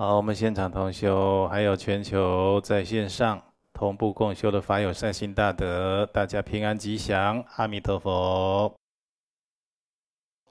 [0.00, 3.38] 好，我们现场同修，还有全球在线上
[3.74, 8.74] 同步共修的法友善心大德，大家平安吉祥，阿弥陀佛。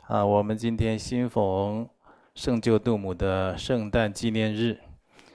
[0.01, 1.89] 啊，我们今天新逢
[2.36, 4.79] 圣救度母的圣诞纪念日，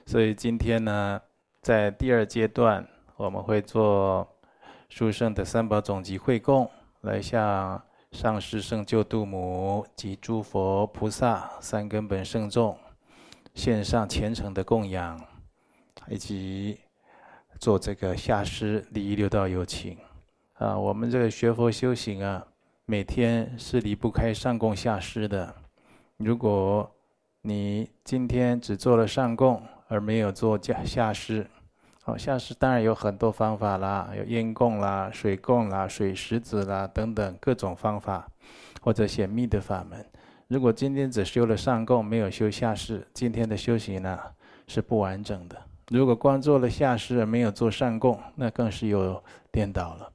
[0.06, 1.20] 所以今天呢，
[1.60, 2.86] 在第二阶段，
[3.16, 4.24] 我们会做
[4.88, 6.70] 殊胜的三宝总集会供，
[7.00, 12.78] 来向上师圣救度母及诸佛菩萨三根本圣众。
[13.54, 15.20] 献上虔诚的供养，
[16.08, 16.78] 以及
[17.58, 19.96] 做这个下施利益六道有情
[20.54, 20.76] 啊。
[20.78, 22.44] 我们这个学佛修行啊，
[22.84, 25.54] 每天是离不开上供下施的。
[26.16, 26.90] 如果
[27.42, 31.46] 你今天只做了上供，而没有做下下施，
[32.04, 38.28] 哦，下施当然有很多方法啦，有烟供啦、水供啦、水石子啦等等各种方法，
[38.80, 40.04] 或者显密的法门。
[40.48, 44.18] 如果今天只修了上供，没有修下施，今天的修行呢
[44.66, 45.56] 是不完整的。
[45.88, 50.10] 如果光做了下施而没有做上供，那更是有颠倒了。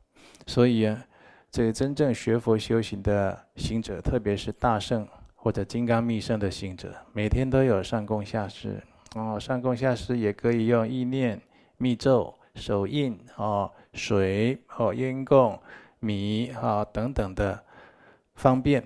[0.48, 1.06] 所以啊，
[1.52, 8.82] 这个真正学佛修行的行者，特别是大圣或者金刚密圣的行者，每天都有上供下施
[9.16, 9.40] 哦。
[9.40, 11.42] 上供下施也可以用意念、
[11.78, 15.60] 密咒、手印哦、水哦、烟供、
[16.00, 17.64] 米啊、哦、等等的
[18.36, 18.84] 方便。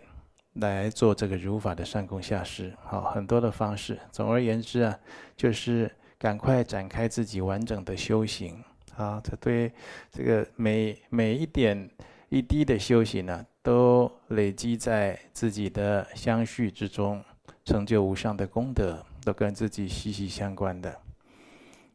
[0.53, 3.99] 来做这个如法的上供下施，好，很多的方式。
[4.11, 4.99] 总而言之啊，
[5.35, 8.63] 就是赶快展开自己完整的修行
[8.95, 9.19] 啊！
[9.23, 9.71] 这对
[10.11, 11.89] 这个每每一点
[12.29, 17.23] 一滴的修行呢、都累积在自己的相续之中，
[17.65, 20.99] 成就无上的功德，都跟自己息息相关的。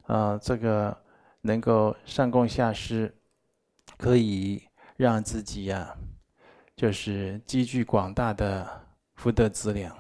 [0.07, 0.97] 啊，这个
[1.43, 3.15] 能够上供下施，
[3.97, 4.63] 可以
[4.97, 6.08] 让自己呀、啊。
[6.79, 8.65] 就是积聚广大的
[9.17, 9.93] 福德资粮，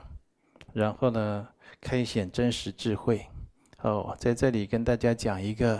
[0.72, 1.48] 然后呢，
[1.80, 3.26] 开显真实智慧。
[3.80, 5.76] 哦，在这里跟大家讲一个，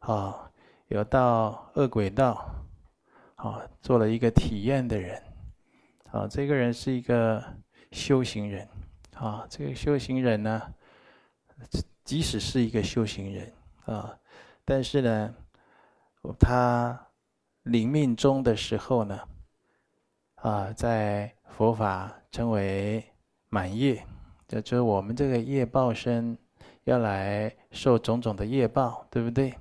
[0.00, 0.50] 啊，
[0.88, 2.46] 有到恶鬼道，
[3.36, 5.22] 啊，做了一个体验的人，
[6.12, 7.42] 啊，这个人是一个
[7.92, 8.68] 修行人，
[9.14, 10.60] 啊，这个修行人呢，
[12.04, 13.50] 即使是一个修行人，
[13.86, 14.14] 啊，
[14.66, 15.34] 但是呢，
[16.38, 17.08] 他
[17.62, 19.18] 临命终的时候呢。
[20.40, 23.04] 啊，在佛法称为
[23.48, 24.02] 满业，
[24.46, 26.36] 就就是我们这个业报身
[26.84, 29.52] 要来受种种的业报，对不对？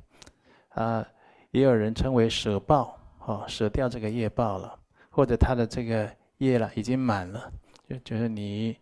[0.70, 1.06] 啊，
[1.52, 4.80] 也有人称为舍报，哦，舍掉这个业报了，
[5.10, 7.52] 或者他的这个业了已经满了，
[7.90, 8.78] 就就是你，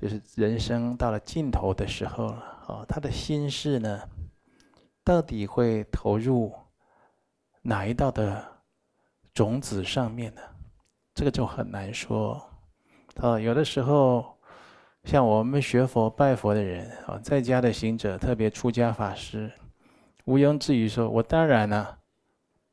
[0.00, 4.02] 就是人生到了尽头的时候了，哦，他的心事呢，
[5.04, 6.52] 到底会投入
[7.62, 8.44] 哪一道的
[9.32, 10.42] 种子上面呢？
[11.18, 12.40] 这个就很难说，
[13.16, 14.38] 啊，有的时候，
[15.02, 19.50] 像我们学佛拜佛的人啊，在家的行者，特别出家法师，
[20.26, 21.98] 毋庸置疑说，我当然了，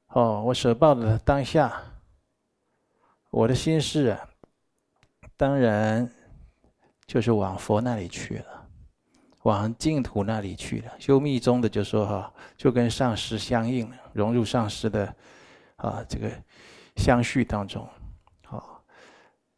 [0.10, 1.74] 哦，我舍报的当下，
[3.32, 4.30] 我的心事啊，
[5.36, 6.08] 当然
[7.08, 8.68] 就是往佛那里去了，
[9.42, 10.92] 往净土那里去了。
[11.00, 15.16] 修密宗的就说哈，就跟上师相应了，融入上师的
[15.78, 16.30] 啊这个
[16.98, 17.90] 相续当中。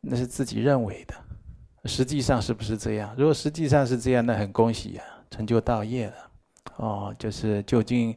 [0.01, 1.15] 那是自己认为的，
[1.85, 3.13] 实际上是不是这样？
[3.17, 6.13] 如果实际上是这样，那很恭喜呀，成就道业了。
[6.77, 8.15] 哦，就是究竟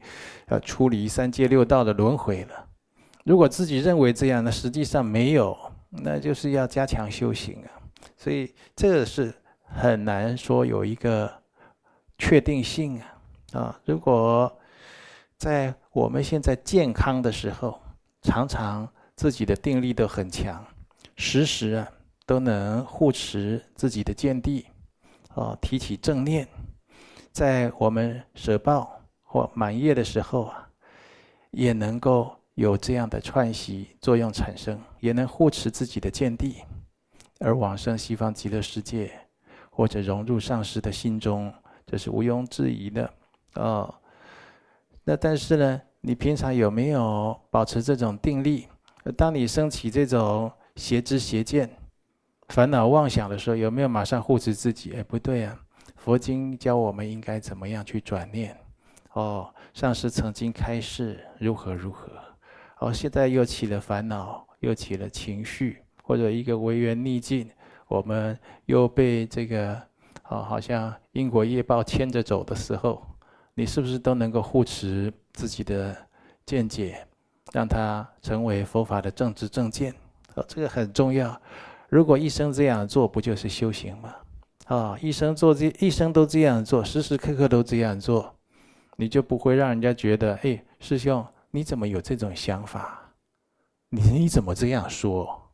[0.49, 2.67] 要出离三界六道的轮回了。
[3.25, 5.57] 如果自己认为这样，那实际上没有，
[5.89, 7.71] 那就是要加强修行啊。
[8.17, 9.33] 所以这个是
[9.65, 11.33] 很难说有一个
[12.19, 13.17] 确定性啊。
[13.53, 14.53] 啊，如果
[15.37, 17.81] 在我们现在健康的时候，
[18.23, 20.65] 常常自己的定力都很强。
[21.21, 21.87] 时时啊，
[22.25, 24.65] 都能护持自己的见地，
[25.35, 26.49] 哦，提起正念，
[27.31, 30.67] 在我们舍报或满业的时候啊，
[31.51, 36.63] 也能够有这样的串习作用产生，也能护持自己的见地，
[37.39, 39.13] 而往生西方极乐世界，
[39.71, 41.53] 或者融入上师的心中，
[41.87, 43.13] 这是毋庸置疑的，
[43.57, 43.95] 哦。
[45.05, 48.69] 那但是呢，你平常有没有保持这种定力？
[49.19, 50.51] 当你升起这种
[50.81, 51.69] 邪知邪见、
[52.49, 54.95] 烦恼妄想的时候，有没有马上护持自己？
[54.95, 55.61] 哎，不对啊！
[55.95, 58.57] 佛经教我们应该怎么样去转念？
[59.13, 62.11] 哦，上师曾经开示如何如何，
[62.79, 67.51] 哦，现在又起了烦恼，又起了情绪，或者一个违缘逆境，
[67.87, 69.75] 我们又被这个，
[70.31, 73.07] 哦，好像因果业报牵着走的时候，
[73.53, 75.95] 你是不是都能够护持自己的
[76.47, 77.07] 见解，
[77.53, 79.95] 让它成为佛法的正知正见？
[80.35, 81.41] 哦，这个很重要。
[81.89, 84.15] 如果一生这样做，不就是修行吗？
[84.67, 88.35] 啊，一生做这一生都这样做，时时刻刻都这样做，
[88.97, 93.13] 你就不会让人家觉得，哎，师兄你怎么有这种想法？
[93.89, 95.51] 你你怎么这样说？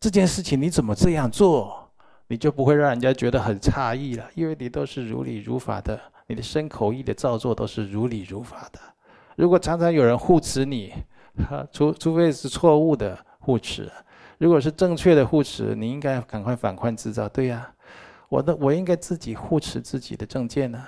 [0.00, 1.90] 这件事情你怎么这样做？
[2.28, 8.80] 你就不会让人家觉得很诧异了，因为你都是如理如法的，你的身口意的造作都是如理如法的。
[9.36, 10.94] 如果常常有人护持你，
[11.70, 13.90] 除除非是错误的护持，
[14.38, 17.28] 如果是正确的护持，你应该赶快反观自照。
[17.28, 17.70] 对呀，
[18.28, 20.82] 我的我应该自己护持自己的正见呢，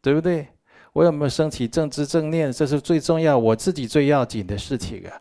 [0.00, 0.48] 对不对？
[0.92, 2.52] 我有没有升起正知正念？
[2.52, 5.12] 这是最重要，我自己最要紧的事情啊。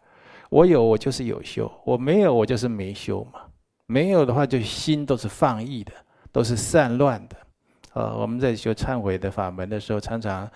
[0.50, 3.42] 我有，我就是有修；我没有，我就是没修嘛。
[3.88, 5.92] 没有的话，就心都是放逸的，
[6.32, 7.36] 都是散乱的。
[7.94, 10.50] 呃，我们在修忏悔的法门的时候，常常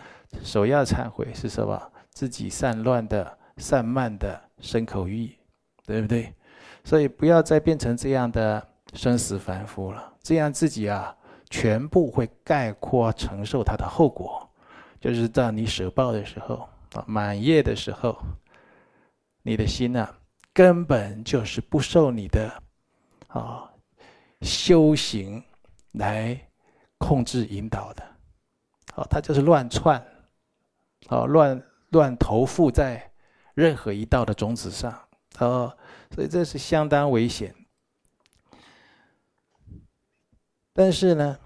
[0.43, 1.81] 首要忏悔是什么？
[2.11, 5.37] 自己散乱的、散漫的身口意，
[5.88, 6.31] 对不对？
[6.84, 11.16] 所以不要再变成这样的生死凡夫了，这样自己啊，
[11.50, 14.48] 全部会概括承受它的后果。
[15.00, 18.18] 就是到你舍报的时候啊，满业的时候，
[19.44, 20.18] 你的心呢、啊，
[20.54, 22.51] 根本就是不受你的
[23.28, 23.72] 啊
[24.42, 25.42] 修行
[25.94, 26.38] 来
[26.98, 28.04] 控制引导的，
[28.95, 30.04] 啊，它就是乱窜，
[31.07, 33.12] 啊，乱乱投附在
[33.54, 35.06] 任何一道的种子上，
[35.39, 35.78] 哦，
[36.12, 37.54] 所以这是相当危险。
[40.74, 41.39] 但是呢，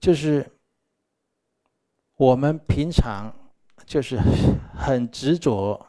[0.00, 0.50] 就是
[2.16, 3.34] 我们平常
[3.84, 4.18] 就是
[4.74, 5.88] 很执着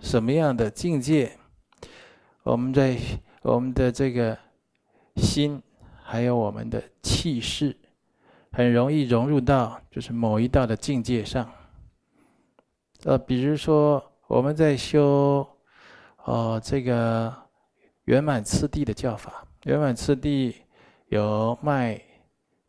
[0.00, 1.38] 什么样的境界，
[2.42, 2.98] 我们在
[3.42, 4.38] 我们的这个。
[5.16, 5.62] 心，
[6.02, 7.78] 还有我们的气势，
[8.50, 11.52] 很容易融入到就是某一道的境界上。
[13.04, 15.46] 呃，比如说我们在修，
[16.24, 17.34] 哦，这个
[18.04, 20.54] 圆满次第的教法，圆满次第
[21.08, 22.00] 有脉、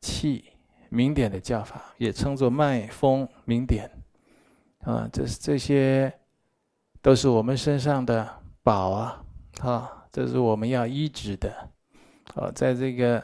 [0.01, 0.45] 气、
[0.89, 3.89] 明点的教法，也称作脉、风、明点。
[4.79, 6.11] 啊，这是这些，
[7.01, 8.27] 都是我们身上的
[8.63, 9.23] 宝啊！
[9.61, 11.49] 啊，这是我们要依止的。
[12.35, 13.23] 啊，在这个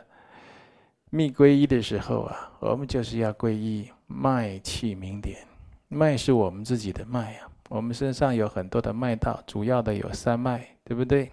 [1.10, 5.49] 密皈依的时候啊，我们就是要皈依脉气明点。
[5.90, 11.32] 脉是我们自己的脉啊，我们身上有很多的脉道，主要的有三脉，对不对？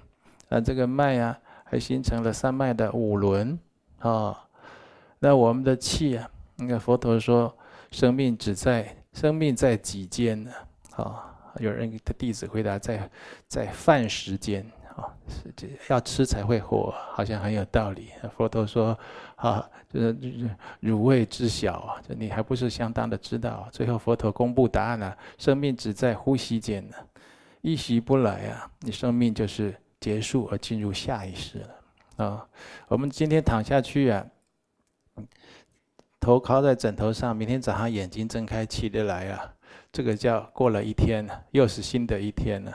[0.49, 3.58] 啊，这个脉啊，还形成了三脉的五轮
[3.99, 4.43] 啊。
[5.19, 7.55] 那我们的气啊，那个佛陀说，
[7.91, 10.50] 生命只在生命在己间呢。
[10.97, 13.11] 啊，有人的弟子回答，在
[13.47, 14.67] 在饭食间。
[14.96, 18.08] 啊，是这要吃才会活，好像很有道理。
[18.37, 18.98] 佛陀说
[19.37, 20.16] ：“啊，就是
[20.81, 26.96] 汝未知晓啊，就你还不是相当的知道。”最后佛陀公布答案了：生命只在呼吸间呢，
[27.60, 32.25] 一息不来啊，你生命就是结束而进入下一世了。
[32.25, 32.49] 啊，
[32.88, 34.26] 我们今天躺下去啊，
[36.19, 39.52] 头靠在枕头上，明天早上眼睛睁开起得来啊，
[39.92, 42.72] 这个叫过了一天，又是新的一天了。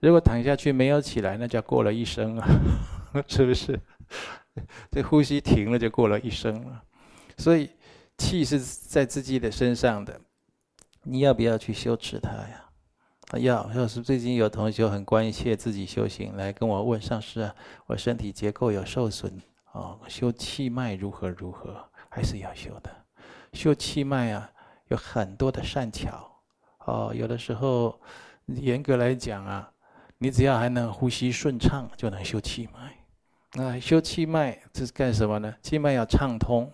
[0.00, 2.48] 如果躺下去没有起来，那叫过了一生啊，
[3.28, 3.78] 是不是？
[4.90, 6.82] 这呼吸停了就过了一生了。
[7.38, 7.70] 所以
[8.18, 10.20] 气是在自己的身上的，
[11.04, 12.64] 你要不要去修持它呀？
[13.38, 13.70] 要。
[13.72, 17.54] 要是最近有同学很关切自己修行，来跟我问上师啊，
[17.86, 19.40] 我身体结构有受损
[19.72, 21.76] 哦，修气脉如何如何？
[22.08, 22.90] 还是要修的。
[23.52, 24.50] 修气脉啊，
[24.88, 26.28] 有很多的善巧
[26.86, 28.00] 哦，有的时候
[28.46, 29.70] 严格来讲啊。
[30.22, 32.94] 你只要还能呼吸顺畅，就能修气脉。
[33.54, 35.54] 那修气脉这是干什么呢？
[35.62, 36.70] 气脉要畅通，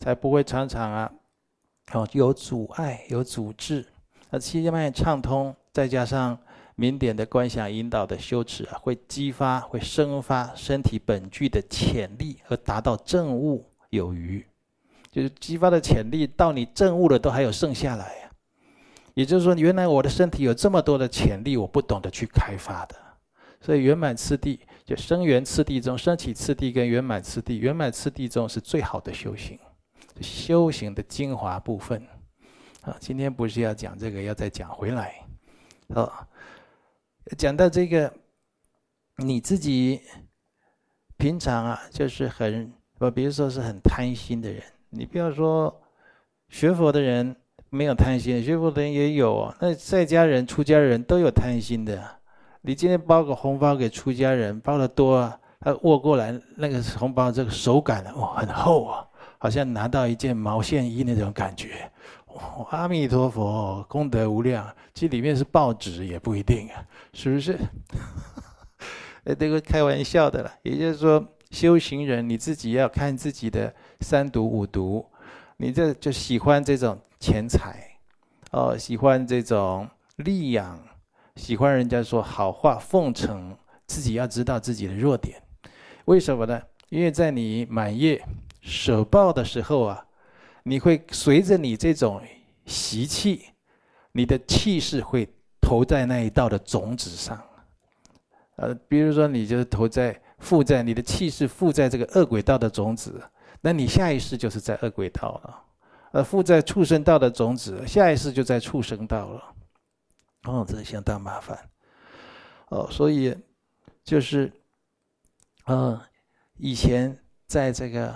[0.00, 1.12] 才不会常常啊，
[1.92, 3.86] 哦有阻碍、有阻滞。
[4.30, 6.38] 那气脉畅通，再加上
[6.76, 14.42] 明点的观想引导的修持啊，会激发、会生发身体本具的潜力，而达到证悟有余。
[15.12, 18.27] 就是激发的潜力到你证悟了，都还有剩下来。
[19.18, 22.94] 也就是说，原来我的身体有这么多的潜力，我不懂得去开发的。
[23.60, 29.58] 所以圆满次第，就生圆次第中，升起次第跟圆满次第，圆满次第中是最好的修行，
[30.20, 32.00] 修行的精华部分。
[32.82, 35.26] 啊，今天不是要讲这个，要再讲回来。
[35.88, 36.28] 啊，
[37.36, 38.14] 讲到这个，
[39.16, 40.00] 你自己
[41.16, 45.82] 平常啊，就是很，我比如说是很贪心的人，你不要说
[46.48, 47.34] 学佛的人。
[47.70, 49.56] 没有贪心，学佛的人也有啊。
[49.60, 52.02] 那在家人、出家人都有贪心的。
[52.62, 59.06] 你今天包个红包给出家人，包的多啊，他握过来那个红包，这个手感哦很厚啊，
[59.38, 61.90] 好像拿到一件毛线衣那种感觉。
[62.70, 64.66] 阿弥陀佛，功德无量。
[64.94, 67.58] 这里面是报纸也不一定啊，是不是？
[69.24, 70.52] 呃， 这个开玩笑的了。
[70.62, 75.04] 也就是说，修行人你自己要看自己的三毒五毒，
[75.56, 77.98] 你这就喜欢这种钱财，
[78.52, 80.80] 哦，喜欢这种利养，
[81.36, 83.56] 喜欢人家说好话奉承，
[83.86, 85.42] 自己要知道自己的弱点。
[86.04, 86.62] 为什么呢？
[86.90, 88.24] 因为在你满业
[88.60, 90.06] 舍报的时候啊，
[90.62, 92.22] 你会随着你这种
[92.64, 93.46] 习气，
[94.12, 95.28] 你的气势会
[95.60, 97.42] 投在那一道的种子上。
[98.56, 103.20] 呃，比如说你就是投在附在你的气势附在这个恶鬼道的种子，
[103.60, 105.64] 那你下一世就是在恶鬼道了。
[106.12, 109.54] 呃，附在畜生道的种子，下一世就在畜生道了。
[110.44, 111.58] 哦，这相当麻烦。
[112.68, 113.36] 哦，所以
[114.04, 114.52] 就是。
[115.70, 116.00] 嗯，
[116.56, 117.14] 以前
[117.46, 118.08] 在这个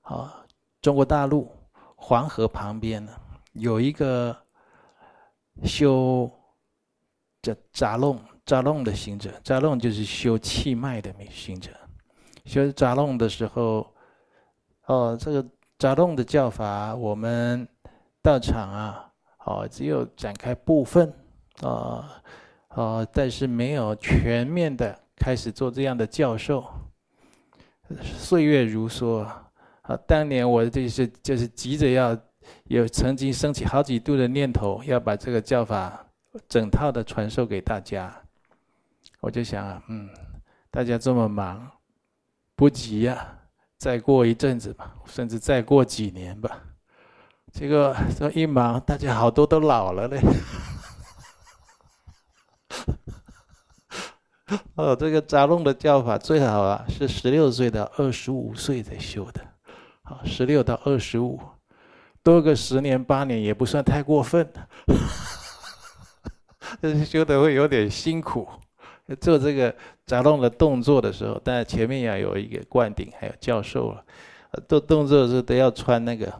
[0.00, 0.44] 啊
[0.82, 1.48] 中国大陆
[1.94, 3.12] 黄河旁边呢，
[3.52, 4.36] 有一个
[5.62, 6.28] 修
[7.42, 11.70] 叫扎龙扎龙的行者，扎龙就是修气脉的行者。
[12.44, 13.94] 修扎龙的时候，
[14.86, 15.48] 哦，这个
[15.84, 17.68] 扎龙的教法，我们
[18.22, 19.12] 道场啊，
[19.44, 21.12] 哦，只有展开部分
[21.60, 22.22] 啊，
[22.70, 24.98] 哦，但是没有全面的。
[25.14, 26.64] 开始做这样的教授，
[28.00, 29.50] 岁月如梭啊！
[30.06, 32.18] 当年我就是就是急着要
[32.64, 36.02] 有曾经升起好几度的念头，要把这个教法
[36.48, 38.10] 整套的传授给大家。
[39.20, 40.08] 我就想啊，嗯，
[40.70, 41.70] 大家这么忙，
[42.56, 43.33] 不急呀，
[43.84, 46.50] 再过一阵子吧，甚至再过几年吧。
[47.52, 50.18] 结果这一忙，大家好多都老了嘞。
[54.76, 59.42] 哦，这个扎龙的教法最好啊，是十六岁到二十五岁才修的。
[60.02, 61.38] 好，十六到二十五，
[62.22, 64.50] 多个十年八年也不算太过分。
[66.80, 68.48] 但是修的会有点辛苦，
[69.20, 69.74] 做这个
[70.06, 74.04] 扎龙的动作的时候，当然前面要有一个灌顶，还有教授了。
[74.68, 76.32] 做动作的时候都要穿那个，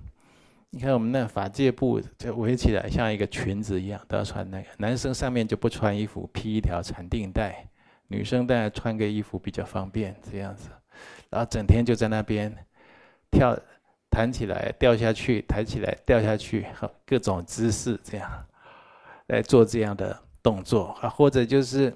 [0.71, 4.67] 你看我们那法界布就围起来像一个裙子一样，都要穿那个。
[4.79, 7.69] 男生上面就不穿衣服，披一条禅定带。
[8.09, 10.69] 女生当然穿个衣服比较方便，这样子，
[11.31, 12.55] 然后整天就在那边
[13.31, 13.59] 跳，
[14.11, 16.67] 弹起来掉下去，抬起来掉下去，
[17.05, 18.31] 各种姿势这样
[19.27, 21.93] 来做这样的动作啊，或者就是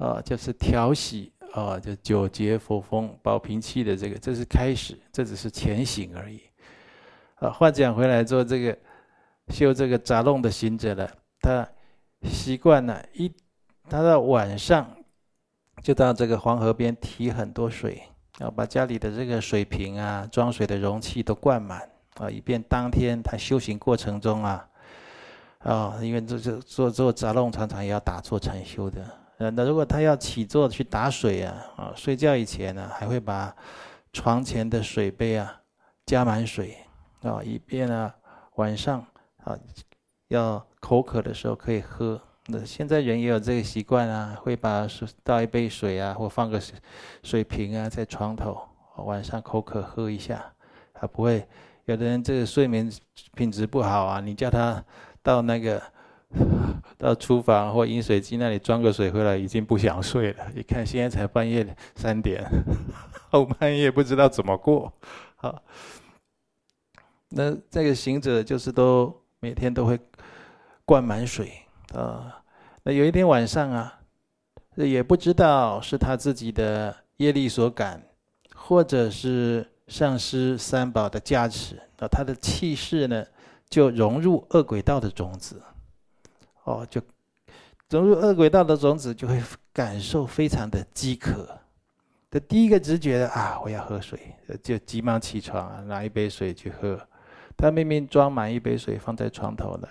[0.00, 6.40] 啊，就是调息啊，就九节佛风保平气的这个，这是开始，这只是前行而已。
[7.36, 8.78] 啊，话讲回来，做这个
[9.48, 11.68] 修这个扎弄的行者了，他
[12.22, 13.30] 习惯了，一
[13.88, 14.96] 他到晚上。
[15.82, 18.02] 就到这个黄河边提很多水，
[18.38, 21.88] 要把家里的这个水瓶啊、装水的容器都灌满
[22.18, 24.68] 啊，以便当天他修行过程中啊，
[25.60, 29.02] 啊，因为这这做做杂弄常常也要打坐禅修的，
[29.40, 33.56] 呃，那如果他要起坐去打水啊，啊，睡觉以前呢，还会把
[34.12, 35.62] 床前的水杯啊
[36.04, 36.76] 加满水
[37.22, 38.12] 啊，以便呢
[38.56, 39.00] 晚上
[39.42, 39.58] 啊
[40.28, 42.20] 要口渴的时候可以喝。
[42.48, 46.74] 那现在人也有这个习惯啊，会把水倒一杯水啊，或放个水
[47.22, 48.60] 水瓶啊在床头，
[48.96, 50.52] 晚上口渴喝一下，
[51.00, 51.48] 啊不会。
[51.86, 52.92] 有的人这个睡眠
[53.34, 54.84] 品质不好啊，你叫他
[55.22, 55.82] 到那个
[56.96, 60.46] 到厨房或饮水机那里装个水回来，已经不想睡了。
[60.54, 62.44] 一看现在才半夜三点，
[63.30, 64.92] 后半夜不知道怎么过。
[65.36, 65.62] 好，
[67.30, 69.98] 那这个行者就是都每天都会
[70.84, 71.52] 灌满水
[71.94, 72.42] 啊。
[72.84, 74.00] 那有一天晚上啊，
[74.76, 78.02] 也不知道是他自己的业力所感，
[78.54, 83.24] 或者是上师三宝的加持，啊，他的气势呢
[83.68, 85.62] 就融入恶鬼道的种子，
[86.70, 87.00] 哦，就
[87.88, 91.48] 融入恶鬼道的种子，就会感受非常的饥渴。
[92.30, 94.18] 的第一个直觉的啊，我要喝水，
[94.62, 96.98] 就急忙起床拿一杯水去喝。
[97.56, 99.88] 他明明装满一杯水放在床头的。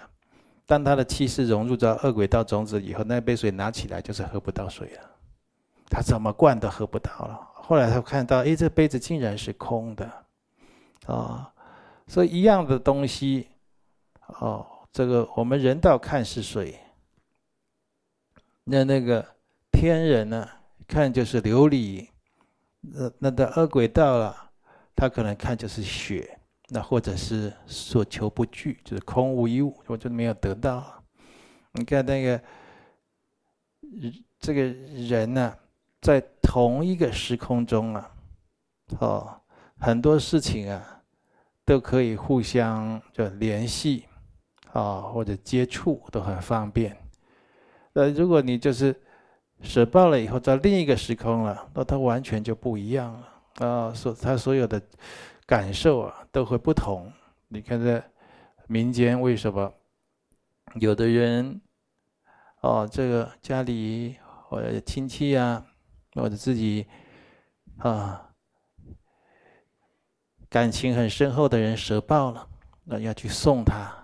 [0.65, 5.01] 当他的气势融入到恶鬼道种子以后，那杯水拿起来就是喝不到水了。
[5.89, 7.47] 他怎么灌都喝不到了。
[7.55, 10.09] 后来他看到，哎，这杯子竟然是空的，
[11.07, 11.51] 啊，
[12.07, 13.49] 所以一样的东西，
[14.39, 16.79] 哦，这个我们人道看是水，
[18.63, 19.35] 那那个
[19.71, 20.49] 天人呢，
[20.87, 22.07] 看就是琉璃，
[22.81, 24.51] 那那的恶鬼道啊，
[24.95, 26.35] 他可能看就是血。
[26.71, 31.03] 那或者是所求不具，就是空无一物，我就没有得到。
[31.71, 32.39] 你看那个
[34.39, 35.57] 这个人呢、
[35.99, 38.11] 在同一个时空中啊，
[38.99, 39.41] 哦，
[39.79, 41.01] 很多事情啊，
[41.65, 44.05] 都可以互相就联系，
[44.73, 46.95] 啊，或者接触都很方便。
[47.93, 48.95] 呃，如果你就是
[49.61, 53.93] 舍报了以后，到另一个时空了，那他完全就不一样了啊！
[53.93, 54.81] 所他所有的
[55.45, 57.11] 感受啊，都会不同。
[57.47, 58.01] 你看在
[58.67, 59.73] 民间，为什么
[60.75, 61.59] 有的人
[62.61, 64.15] 哦，这个家里
[64.47, 65.65] 或者亲戚啊，
[66.13, 66.85] 或者自己
[67.79, 68.29] 啊，
[70.47, 72.47] 感情很深厚的人舍报了，
[72.85, 73.98] 那要去送他。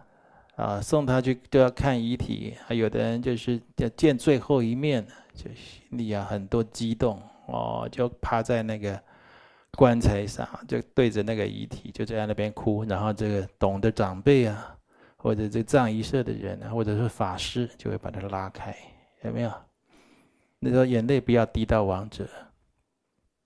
[0.56, 8.98] 啊，送他去都要看遗体，还有的人就是要见最后一面，就心里啊很多激动哦，就趴在那个
[9.72, 14.78] 棺材上，就对着那个遗体就在那边哭，然后这个懂的长辈啊，
[15.18, 18.74] 或者这葬仪社的人啊，或者是法师，就会把他拉开，
[19.24, 19.52] 有没有？
[20.60, 22.24] 那时候眼泪不要滴到亡者，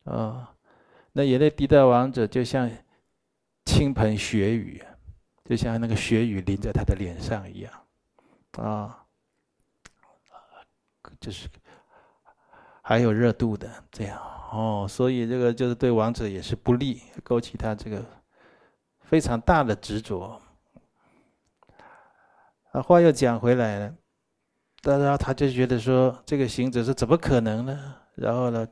[0.03, 0.47] 啊、哦，
[1.13, 2.69] 那眼泪滴到亡者，就像
[3.65, 4.79] 倾盆血雨。
[5.49, 7.73] 就像那个血雨淋在他的脸上一样，
[8.59, 9.03] 啊，
[11.19, 11.49] 就是
[12.83, 18.05] 还有热度的这样哦，所以这个就是对王者也是不利，勾起他这个
[19.01, 20.39] 非常大的执着。
[22.71, 23.95] 啊，话又讲回来了，
[24.83, 27.95] 当然他就觉得说这个行者是怎么可能呢？
[28.13, 28.67] 然后呢，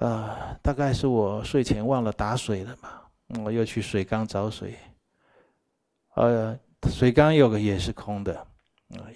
[0.00, 3.02] 啊，大概是我睡前忘了打水了嘛，
[3.44, 4.76] 我又去水缸找水。
[6.14, 6.58] 呃，
[6.90, 8.46] 水缸有个也是空的，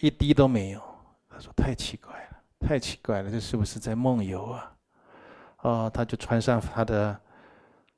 [0.00, 0.80] 一滴都没有。
[1.28, 4.72] 他说太奇怪了，太奇怪了，这是不是在梦游啊？
[5.58, 7.20] 哦，他就穿上他的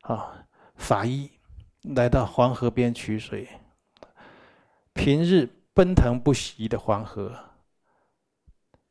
[0.00, 0.44] 啊
[0.76, 1.30] 法衣，
[1.94, 3.48] 来到黄河边取水。
[4.94, 7.32] 平日奔腾不息的黄河，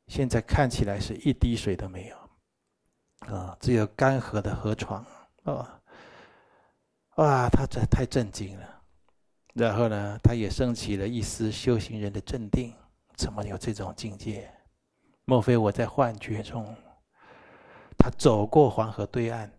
[0.07, 5.05] 现在看起来是一滴水都没有，啊，只有干涸的河床。
[5.43, 5.81] 啊，
[7.15, 8.76] 哇，他这太震惊了。
[9.57, 12.71] 然后呢，他也升起了一丝修行人的镇定。
[13.15, 14.47] 怎么有这种境界？
[15.25, 16.63] 莫非我在幻觉中？
[17.97, 19.51] 他走过黄河对岸，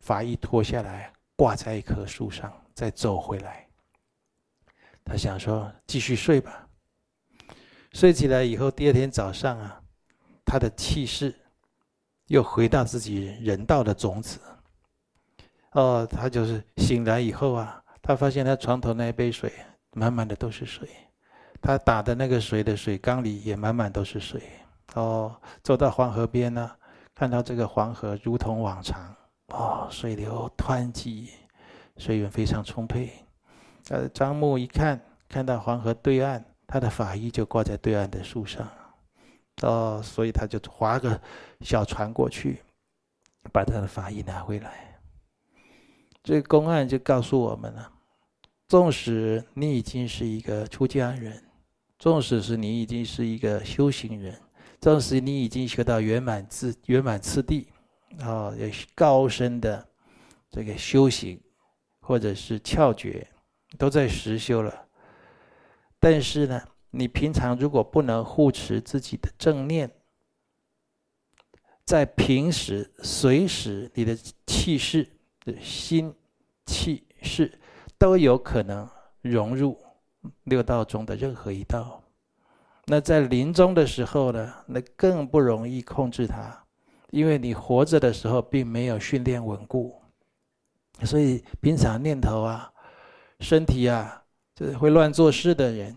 [0.00, 3.68] 法衣脱下来挂在一棵树上，再走回来。
[5.04, 6.66] 他想说：继续睡吧。
[7.92, 9.82] 睡起来以后，第二天早上啊，
[10.42, 11.38] 他的气势
[12.28, 14.40] 又回到自己人道的种子。
[15.72, 17.83] 哦，他就是醒来以后啊。
[18.06, 19.50] 他发现他床头那一杯水
[19.92, 20.86] 满满的都是水，
[21.62, 24.42] 他打的那个水的水缸里也满满都是水。
[24.94, 26.70] 哦，走到黄河边呢，
[27.14, 31.30] 看到这个黄河如同往常，哦，水流湍急，
[31.96, 33.10] 水源非常充沛。
[33.88, 38.68] 呃，张牧一看，看到黄河对岸，他的法衣就挂在对岸的树上。
[39.62, 41.18] 哦，所以他就划个
[41.62, 42.60] 小船过去，
[43.50, 45.00] 把他的法衣拿回来。
[46.22, 47.92] 这个公案就告诉我们了。
[48.74, 51.40] 纵使你已经是一个出家人，
[51.96, 54.36] 纵使是你已经是一个修行人，
[54.80, 57.68] 纵使你已经学到圆满自圆满次第，
[58.18, 59.88] 啊，有高深的
[60.50, 61.40] 这个修行，
[62.00, 63.24] 或者是窍诀，
[63.78, 64.88] 都在实修了。
[66.00, 66.60] 但是呢，
[66.90, 69.88] 你平常如果不能护持自己的正念，
[71.84, 75.08] 在平时随时你的气势
[75.44, 76.12] 的心
[76.66, 77.60] 气势。
[77.98, 78.88] 都有可能
[79.22, 79.78] 融入
[80.44, 82.00] 六道中的任何一道。
[82.86, 86.64] 那在临终的时候呢，那更不容易控制它，
[87.10, 90.02] 因为你活着的时候并没有训练稳固，
[91.02, 92.70] 所以平常念头啊、
[93.40, 94.22] 身体啊，
[94.54, 95.96] 就是会乱做事的人，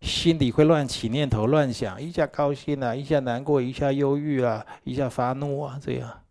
[0.00, 6.22] 心里会乱起念头、乱想，一下高兴啊，一下难过，一下忧郁啊，一下发怒啊，这样，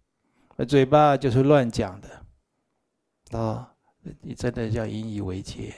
[0.55, 3.73] 那嘴巴就是乱讲的，啊。
[4.21, 5.73] 你真的要引以为戒，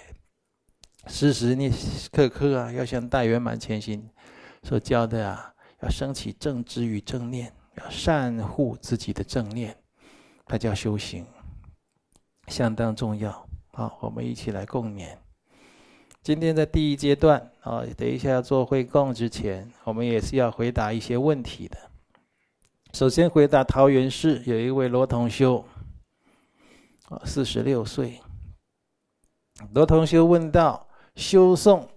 [1.07, 1.71] 时时你
[2.11, 4.09] 刻刻啊，要像大圆满前行
[4.63, 9.75] 所教的啊，要升起正知与正念，要善护自己的正念，
[10.45, 11.25] 它叫修行，
[12.47, 13.47] 相当重要。
[13.71, 15.17] 好，我们一起来共勉。
[16.21, 21.77] 今天在第一阶段啊，等一下要做会供之前，我们也是要回答一些问题的。
[22.93, 25.63] 首先回答桃园市有一位罗同修。
[27.09, 28.21] 啊，四十六岁。
[29.73, 31.87] 罗同学问到：修诵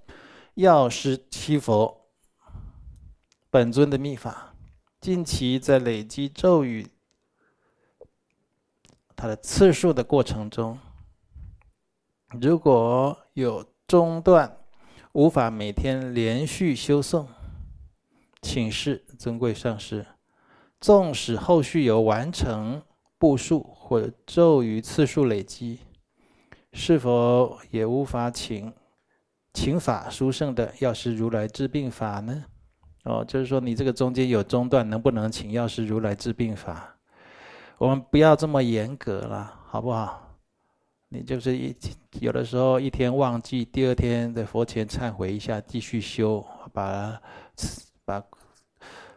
[0.55, 2.09] 药师七佛
[3.51, 4.55] 本尊的秘法，
[5.03, 6.89] 近期在累积咒语，
[9.15, 10.79] 它的次数的过程中，
[12.41, 14.57] 如果有中断，
[15.13, 17.27] 无法每天连续修诵，
[18.41, 20.07] 请示尊贵上师，
[20.81, 22.83] 纵使后续有完成。
[23.19, 25.79] 步数或者咒语次数累积，
[26.73, 28.73] 是否也无法请
[29.53, 32.43] 请法殊胜的药师如来治病法呢？
[33.05, 36.97] 哦，就是说你这个中间有中断，能不能请药师如来治病法？
[37.77, 40.39] 我们不要这么严格了，好不好？
[41.11, 41.77] 你就是一
[42.19, 47.21] 有的时候一天忘记，第二天在佛前忏悔一下，继续修，把
[48.07, 48.25] 把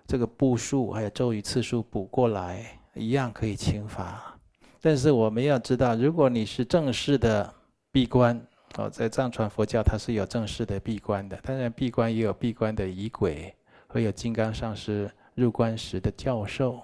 [0.06, 4.35] 这个步数还有咒语次数补过来，一样可以请法。
[4.82, 7.54] 但是我们要知道，如果你是正式的
[7.92, 8.40] 闭关
[8.78, 13.56] 哦，在藏传佛教它是有正式的闭关的，当然闭关也有闭关的仪轨，
[13.88, 16.82] 会有金刚上师入关时的教授，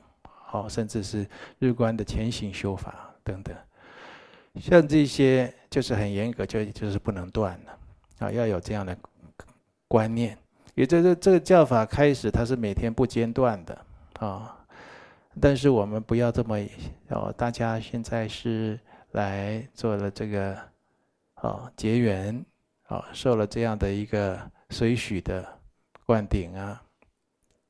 [0.52, 1.28] 哦，甚至是
[1.60, 3.56] 入关的前行修法等等，
[4.60, 7.78] 像这些就是很严格，就就是不能断了
[8.20, 8.98] 啊，要有这样的
[9.88, 10.38] 观念。
[10.74, 13.78] 也就是这个教法开始，它是每天不间断的
[14.20, 14.58] 啊。
[15.40, 16.58] 但是我们不要这么
[17.10, 18.80] 哦，大家现在是
[19.12, 20.58] 来做了这个
[21.36, 22.44] 哦结缘
[22.88, 24.40] 哦，受了这样的一个
[24.70, 25.48] 随许的
[26.06, 26.82] 灌顶啊，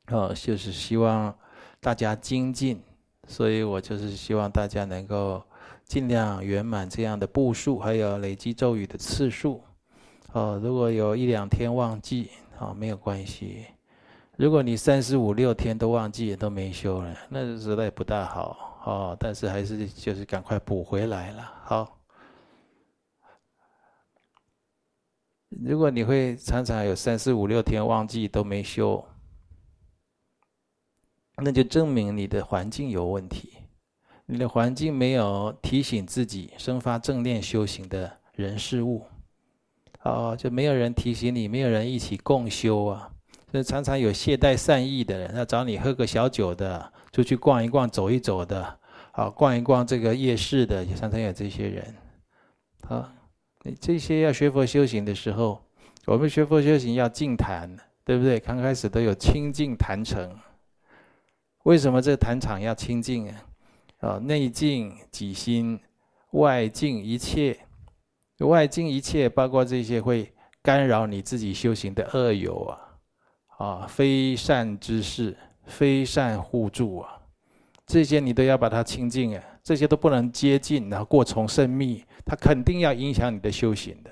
[0.07, 1.33] 哦，就是希望
[1.79, 2.81] 大家精进，
[3.27, 5.43] 所以我就是希望大家能够
[5.83, 9.61] 尽量圆满这样的步数，还有累积咒语的次数。
[10.33, 13.65] 哦，如果有一两天忘记，哦，没有关系。
[14.41, 19.17] 如果你三十五六天都忘记都没修了，那实在不大好哦。
[19.19, 21.53] 但是还是就是赶快补回来了。
[21.63, 22.01] 好，
[25.49, 29.05] 如果你会常常有三四五六天忘记都没修，
[31.35, 33.59] 那就证明你的环境有问题，
[34.25, 39.05] 你的环境没有提醒自己生发正念修行的人事物，
[40.01, 43.07] 哦，就没有人提醒你，没有人一起共修啊。
[43.51, 48.79] 所以常常有懈怠善意的人，要找你喝个小酒的，出去逛一逛、走一走的，
[49.11, 51.93] 啊，逛一逛这个夜市的，也常常有这些人。
[52.87, 53.13] 啊，
[53.63, 55.61] 你这些要学佛修行的时候，
[56.05, 57.69] 我们学佛修行要净坛，
[58.05, 58.39] 对不对？
[58.39, 60.33] 刚开始都有清净坛城。
[61.63, 63.43] 为什么这个坛场要清净啊？
[63.99, 65.77] 啊，内净己心，
[66.31, 67.59] 外净一切，
[68.39, 70.31] 外净一切包括这些会
[70.63, 72.90] 干扰你自己修行的恶友啊。
[73.61, 77.21] 啊，非善之事，非善互助啊，
[77.85, 84.11] 这些你都要把它清净啊，这些都不能接近，然后过从甚密，它肯定要影响你的修行的。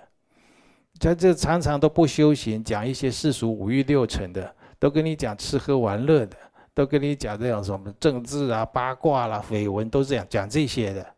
[0.99, 6.37] 在这常常都不修行，讲一些世俗五欲六尘的，都跟你讲吃喝玩乐的，
[6.75, 11.15] 都跟你讲这样什么政治啊、八卦啦、绯闻，都这样讲这些的。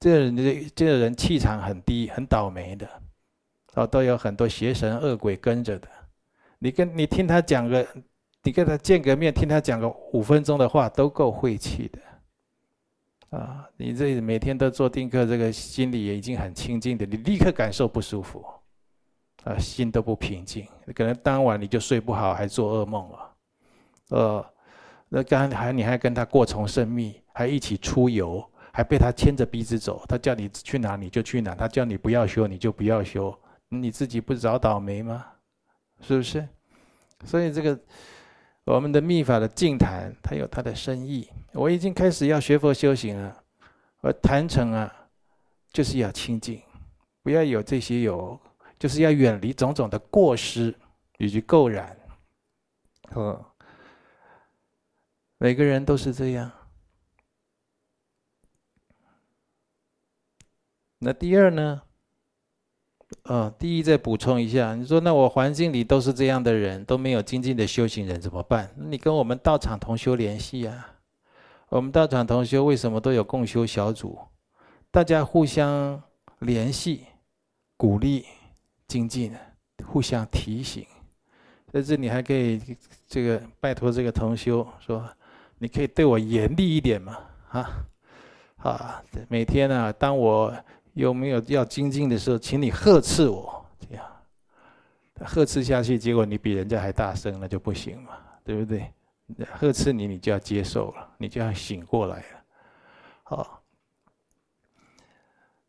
[0.00, 2.88] 这个人，这个人气场很低，很倒霉的，
[3.74, 5.88] 哦，都有很多邪神恶鬼跟着的。
[6.58, 7.86] 你跟你听他讲个，
[8.42, 13.68] 你跟他见个面，听他讲个五分钟的话，都够晦气的，啊！
[13.76, 18.44] 你这每天都做定课，这个心里也已经很清净的，你立刻感受不舒服，
[19.44, 23.36] 啊，心都不平静，可能当晚你就睡不好，还做噩梦了，
[24.10, 24.46] 呃，
[25.08, 33.36] 那刚还你还跟他过从甚密，还一起出游，还被他牵着鼻子走，他叫你去哪你就去哪，他叫你不要修你就不要修，
[33.68, 35.26] 你自己不找倒霉吗？
[36.06, 36.46] 是不是？
[37.24, 37.78] 所以这个
[38.64, 41.30] 我们的密法的净坛，它有它的深意。
[41.52, 43.44] 我已经开始要学佛修行了，
[44.02, 44.92] 而坛城啊，
[45.72, 46.60] 就是要清净，
[47.22, 48.38] 不要有这些有，
[48.78, 50.74] 就是要远离种种的过失
[51.18, 51.96] 以及垢染。
[53.12, 53.46] 哦，
[55.38, 56.52] 每个人都是这样。
[60.98, 61.82] 那第二呢？
[63.22, 68.68] 嗯，第一再补充一下，你说那我环境里都是这样的人，都没有精进的修行人怎么办？
[68.76, 70.92] 你跟我们道场同修联系啊！
[71.70, 74.18] 我们道场同修为什么都有共修小组？
[74.90, 76.02] 大家互相
[76.40, 77.04] 联系、
[77.78, 78.26] 鼓励、
[78.86, 79.34] 精进，
[79.86, 80.86] 互相提醒。
[81.72, 82.60] 在这里还可以
[83.08, 85.02] 这个拜托这个同修说，
[85.58, 87.18] 你可以对我严厉一点嘛？
[87.48, 87.70] 啊，
[88.58, 90.54] 啊，每天啊，当我。
[90.94, 94.06] 有没有要精进的时候，请你呵斥我，这样，
[95.16, 98.92] 呵斥下去，结果你比人家还大声，那就不行嘛，对不对？
[99.52, 102.44] 呵斥你，你就要接受了，你就要醒过来了，
[103.22, 103.62] 好，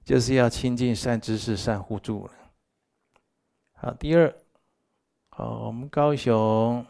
[0.03, 2.33] 就是要亲近善知识、善互助了。
[3.73, 4.33] 好，第二，
[5.29, 6.85] 好，我们高雄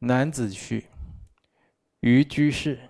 [0.00, 0.86] 楠梓区
[2.00, 2.80] 于居士。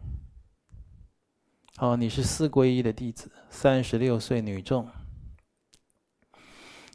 [1.82, 4.88] 哦，你是四皈依的弟子，三十六岁女众，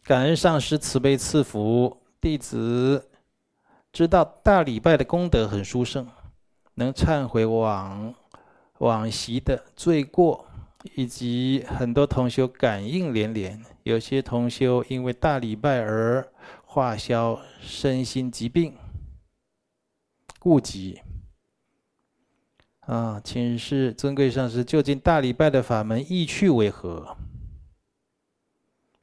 [0.06, 3.10] 感恩上师慈悲赐福，弟子
[3.92, 6.08] 知道大礼拜的功德很殊胜，
[6.76, 8.16] 能忏悔往
[8.78, 10.48] 往昔的罪过，
[10.96, 16.26] 以及很多同修感应连连，有些同修因为大礼拜而
[16.66, 18.74] 化消身心疾病，
[20.40, 21.02] 顾及。
[22.88, 27.18] 啊，请示尊贵上师，究竟大礼拜的法门意趣为何？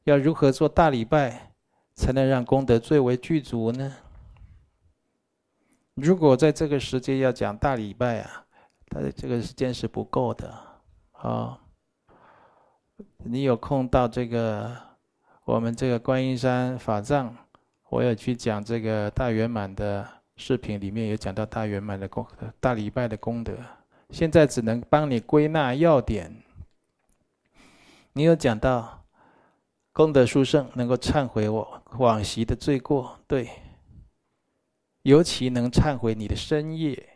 [0.05, 1.53] 要如何做大礼拜，
[1.95, 3.95] 才能让功德最为具足呢？
[5.97, 8.47] 如果在这个时间要讲大礼拜啊，
[8.89, 10.51] 他的这个时间是不够的
[11.13, 11.61] 啊。
[13.19, 14.75] 你有空到这个
[15.45, 17.37] 我们这个观音山法藏，
[17.91, 20.24] 我有去讲这个大圆满的。
[20.37, 22.27] 视频里面有讲到大圆满的功，
[22.61, 23.57] 大礼拜的功德。
[24.11, 26.43] 现在只能帮你归纳要点。
[28.13, 29.05] 你有讲到
[29.93, 33.49] 功德殊胜，能够忏悔我往昔的罪过，对。
[35.03, 37.11] 尤其能忏悔你的身业，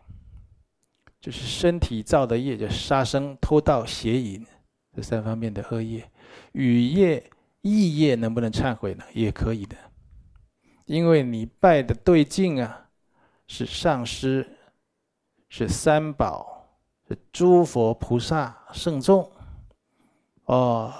[1.20, 4.46] 就是身体造的业，就杀生、偷盗、邪淫
[4.94, 6.11] 这三方面的恶业。
[6.52, 7.31] 语业、
[7.62, 9.04] 意业能不能忏悔呢？
[9.12, 9.76] 也可以的，
[10.85, 12.88] 因为你拜的对境啊。
[13.51, 14.47] 是上师，
[15.49, 16.69] 是三宝，
[17.09, 19.29] 是诸佛菩萨圣众，
[20.45, 20.93] 哦，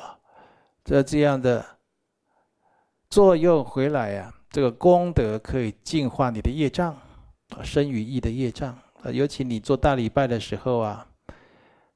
[0.83, 1.63] 这这样的
[3.11, 6.97] 作用回来呀、啊，这个功德可以净化你的业障，
[7.63, 8.77] 身与意的业障。
[9.13, 11.07] 尤其你做大礼拜的时候啊，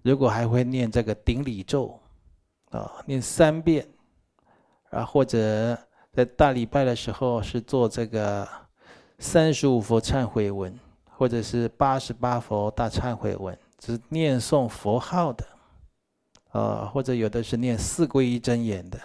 [0.02, 1.98] 如果还会念这个顶礼咒，
[2.70, 3.88] 啊，念三遍，
[4.90, 5.76] 啊，或者
[6.12, 8.46] 在大礼拜的时候是做这个。
[9.22, 15.46] 三十五佛忏悔文，或者是八十八佛大忏悔文，只念诵佛号的，
[16.50, 19.00] 啊，或者有的是念四皈依真言的，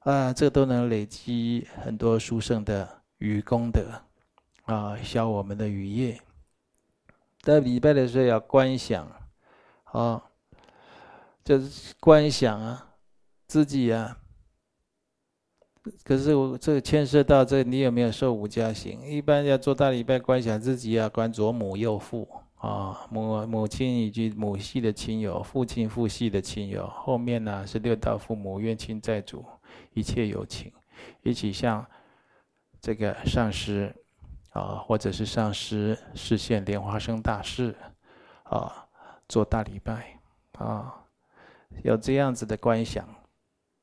[0.00, 4.02] 啊，这都能累积很多殊胜的语功德，
[4.64, 6.20] 啊，消我们的语业。
[7.42, 9.06] 在礼拜的时候要观想，
[9.84, 10.20] 啊，
[11.44, 12.88] 就是观想啊，
[13.46, 14.18] 自己啊。
[16.04, 19.00] 可是我这牵涉到这，你有没有受五加行？
[19.02, 29.44] 一般要做大礼拜，观想自己啊观左母右父啊，母母亲以及母系的亲友，父亲父系的亲友，后面呢是六道父母、冤亲债主，
[29.92, 30.70] 一切有情，
[31.22, 31.84] 一起向
[32.80, 33.92] 这个上师
[34.50, 37.74] 啊，或者是上师实现莲花生大事
[38.44, 38.86] 啊，
[39.28, 40.20] 做大礼拜
[40.52, 40.94] 啊，
[41.82, 43.04] 有这样子的观想，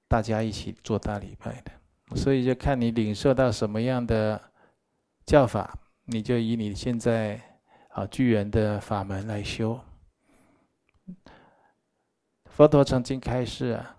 [0.07, 1.78] 大家一起做大礼拜的。
[2.15, 4.51] 所以就看你领受到什么样的
[5.25, 7.39] 教法，你就以你现在
[7.89, 9.79] 啊具缘的法门来修。
[12.45, 13.97] 佛陀曾经开示啊，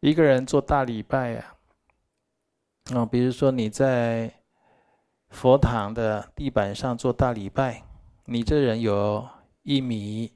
[0.00, 1.56] 一个人做大礼拜啊，
[2.94, 4.32] 啊，比如说你在
[5.28, 7.84] 佛堂的地板上做大礼拜，
[8.24, 9.26] 你这人有
[9.62, 10.32] 一米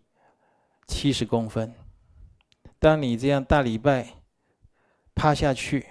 [0.87, 1.75] 七十公分，
[2.79, 4.15] 当你这样大礼拜
[5.15, 5.89] 趴下去。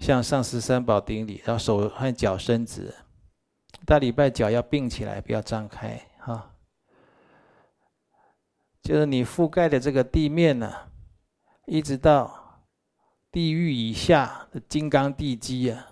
[0.00, 2.92] 向上师三宝顶礼，然后手和脚伸直。
[3.86, 6.50] 大礼拜脚要并起来，不要张开哈。
[8.82, 10.74] 就是你覆盖的这个地面呢，
[11.66, 12.64] 一直到
[13.30, 15.86] 地狱以下的金刚地基啊。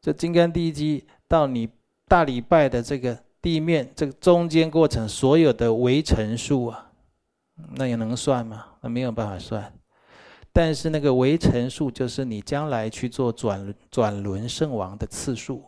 [0.00, 1.68] 这金刚地基到你
[2.06, 6.90] 大礼拜的这个地面，这个中间过程所有的围城数啊，
[7.76, 8.66] 那也能算吗？
[8.80, 9.72] 那没有办法算。
[10.54, 15.64] 但是那个微尘数，就是你将来去做转转轮圣王的次数，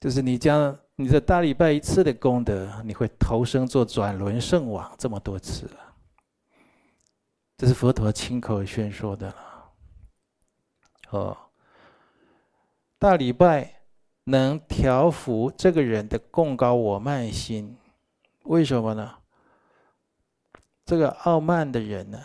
[0.00, 5.94] 就是你将你的大礼拜一次的功德，你会投生做转轮圣王这么多次了。
[7.56, 9.36] 这是佛陀亲口宣说的了。
[11.10, 11.36] 哦，
[12.98, 13.82] 大礼拜
[14.24, 17.78] 能调伏这个人的贡高我慢心，
[18.42, 19.14] 为什么呢？
[20.84, 22.20] 这个傲慢的人呢，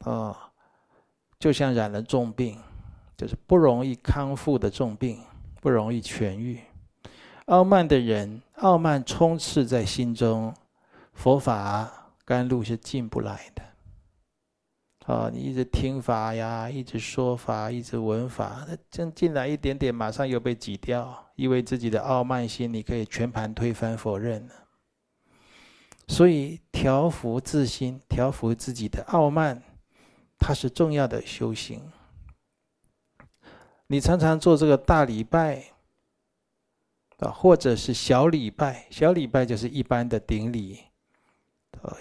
[0.00, 0.36] 哦。
[1.42, 2.56] 就像染了重病，
[3.16, 5.18] 就是不容易康复的重病，
[5.60, 6.60] 不容易痊愈。
[7.46, 10.54] 傲慢的人，傲慢充斥在心中，
[11.12, 15.12] 佛法甘露是进不来的。
[15.12, 24.48] 啊，你一直听法呀，一直说法，一直闻法，那进进来一点点，马上又被挤掉，因为自己的傲慢心，你可以全盘推翻否认。
[26.06, 29.60] 所以调伏自心，调伏自己的傲慢。
[30.44, 31.80] 它是重要的修行。
[33.86, 35.62] 你常常做这个大礼拜
[37.18, 38.86] 啊，或者是小礼拜。
[38.90, 40.80] 小礼拜就是一般的顶礼，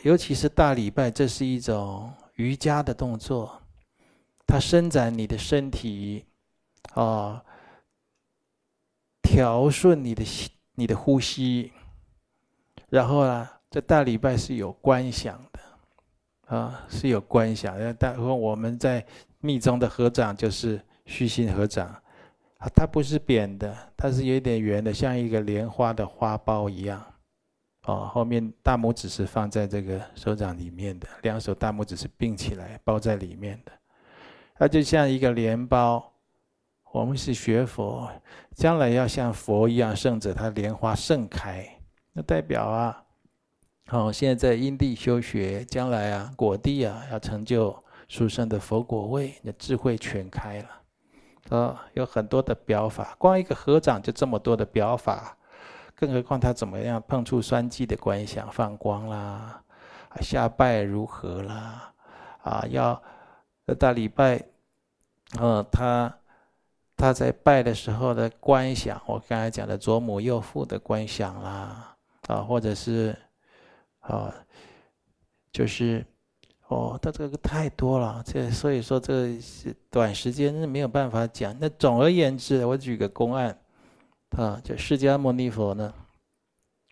[0.01, 3.61] 尤其是大礼拜，这是一种瑜伽的动作，
[4.47, 6.25] 它伸展你的身体，
[6.95, 7.45] 啊，
[9.21, 10.23] 调顺你的
[10.73, 11.71] 你的呼吸，
[12.89, 15.39] 然后啊，这大礼拜是有观想。
[16.51, 17.75] 啊，是有观想。
[17.97, 19.03] 但我们在
[19.39, 21.95] 密宗的合掌就是虚心合掌，
[22.75, 27.01] 它不是扁的，它是有点圆的，像一个莲花的花苞一样。
[27.85, 33.71] 哦，后面大拇指是放在这个手掌里面的，两手大拇指是并起来包在里面的，
[34.55, 36.07] 它就像一个莲包。
[36.93, 38.11] 我们是学佛，
[38.53, 41.65] 将来要像佛一样圣者，他莲花盛开，
[42.11, 43.00] 那代表啊，
[43.91, 47.77] 哦，现在在因地修学，将来啊果地啊要成就
[48.07, 50.67] 殊胜的佛果位，那智慧全开了，
[51.49, 55.37] 哦，有很多的表法，光一个合掌就这么多的表法。
[55.93, 59.61] 更何况他怎么样碰触双际的观想放光啦，
[60.21, 61.93] 下拜如何啦，
[62.43, 62.99] 啊，要
[63.77, 64.41] 大礼拜，
[65.39, 66.11] 嗯，他
[66.95, 71.95] 他在拜的时候的观想，我刚才讲的左母右父的观想啦，
[72.27, 73.15] 啊，或者是
[74.11, 74.35] 啊，
[75.51, 76.05] 就是
[76.67, 81.55] 哦，他这个太多了，这所以说这是短时间是没有办法讲。
[81.59, 83.57] 那总而言之，我举个公案。
[84.37, 85.93] 啊，就释迦牟尼佛呢，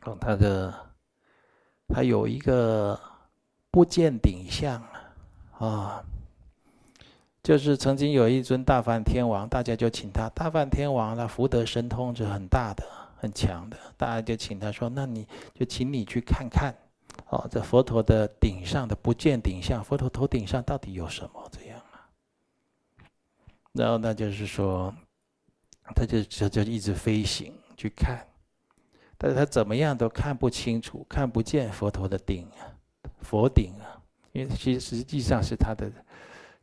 [0.03, 0.73] 哦，他的
[1.87, 2.99] 他有一个
[3.71, 4.83] 不见顶相
[5.57, 6.03] 啊，
[7.41, 10.27] 就是曾经有一尊大梵天王，大家就请他。
[10.35, 12.83] 大梵天王他福德神通是很大的、
[13.15, 16.75] 很强的，大家就请他说：“那你就请你去看看，
[17.29, 22.05] 哦，这佛陀的顶上的不见顶相，佛陀头顶上到底有什么？”这样啊，
[23.73, 24.93] 然后那就是说。
[25.95, 28.23] 他就就就一直飞行去看，
[29.17, 32.69] 但是他怎么样都看不清楚，看不见佛陀的顶啊，
[33.23, 33.97] 佛顶啊，
[34.31, 35.91] 因为其实实际上是他的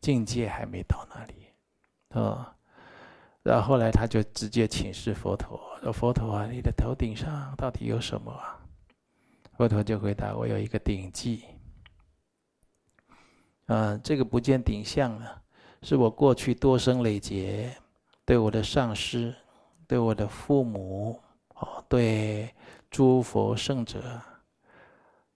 [0.00, 1.48] 境界还没到那里，
[2.10, 2.54] 啊，
[3.42, 8.60] 然后后来他就直接请示佛陀说：“佛陀啊，你的头顶上到底有什么啊？”
[9.56, 11.44] 佛陀就回答：“我有一个顶记，
[13.66, 15.26] 啊，这个不见顶相呢，
[15.82, 17.76] 是我过去多生累劫。”
[18.26, 19.32] 对我的上师，
[19.86, 21.22] 对我的父母，
[21.54, 22.52] 哦，对
[22.90, 24.20] 诸佛圣者，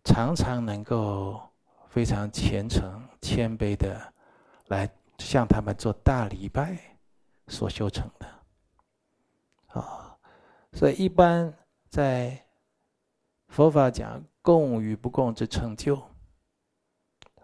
[0.02, 1.40] 常常能够
[1.88, 4.12] 非常虔诚、谦卑的
[4.66, 6.76] 来向他们做大礼拜
[7.46, 8.26] 所修成的，
[9.80, 10.18] 啊，
[10.72, 11.54] 所以一般
[11.88, 12.44] 在
[13.50, 16.00] 佛法讲共与不共之成就，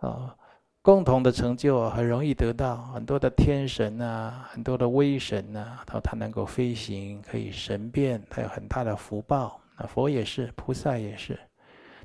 [0.01, 0.35] 啊。
[0.81, 9.61] 共同的成就很容易得到，很多的天神啊，很多的威神啊，他他能够飞行，可以神变，他有很大的福报。
[9.77, 11.37] 那佛也是，菩萨也是。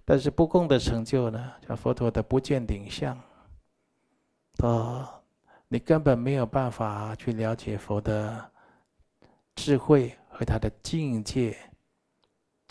[0.04, 3.16] 但是不共的成就呢，像佛陀的不见顶相，
[4.64, 5.14] 啊，
[5.68, 8.52] 你根本没有办法去了解佛的
[9.54, 11.56] 智慧和他的境界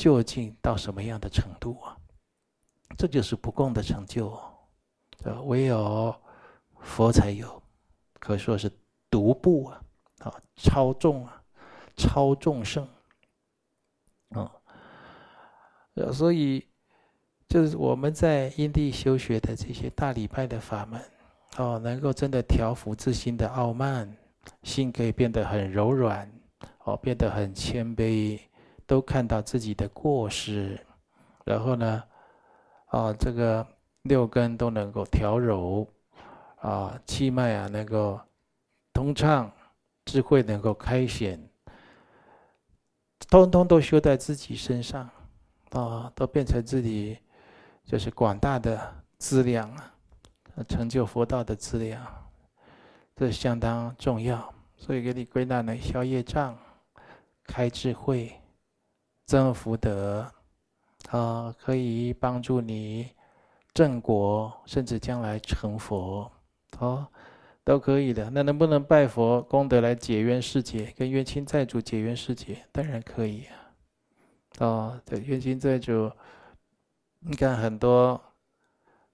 [0.00, 1.94] 究竟到什么样的程度啊？
[2.96, 4.32] 这就是不共的成就。
[5.24, 6.16] 呃唯有
[6.80, 7.62] 佛才有，
[8.18, 8.72] 可说是
[9.10, 9.82] 独步啊，
[10.20, 11.42] 啊，超众啊，
[11.94, 12.88] 超众生，
[14.30, 14.50] 啊，
[16.10, 16.66] 所以
[17.46, 20.98] 就是我们在因地修学的这些大礼拜的法门，
[21.58, 24.16] 哦，能够真的调伏自心的傲慢，
[24.62, 26.32] 心可以变得很柔软，
[26.84, 28.40] 哦，变得很谦卑，
[28.90, 30.76] 都看到自己的过失，
[31.44, 32.02] 然后呢，
[32.86, 33.64] 啊，这个。
[34.04, 35.86] 六根都能够调柔，
[36.62, 38.18] 啊，气脉啊能够
[38.94, 39.52] 通畅，
[40.06, 41.38] 智慧能够开显，
[43.28, 45.06] 通通都修在自己身上，
[45.72, 47.18] 啊，都变成自己
[47.84, 48.80] 就是广大的
[49.18, 52.02] 资粮啊，成就佛道的资粮，
[53.14, 54.50] 这相当重要。
[54.78, 56.56] 所以给你归纳呢，消业障、
[57.44, 58.39] 开智慧、
[59.30, 60.26] 增福德，
[61.10, 63.08] 啊，可以帮助你。
[63.72, 66.28] 正果，甚至将来成佛，
[66.80, 67.06] 哦，
[67.62, 68.28] 都可以的。
[68.30, 72.58] 那能不能拜佛功德来解冤释结，跟冤亲债主解冤释结？
[72.72, 74.66] 当然可以啊。
[74.66, 76.10] 哦，对，冤亲债主，
[77.20, 78.20] 你看很多，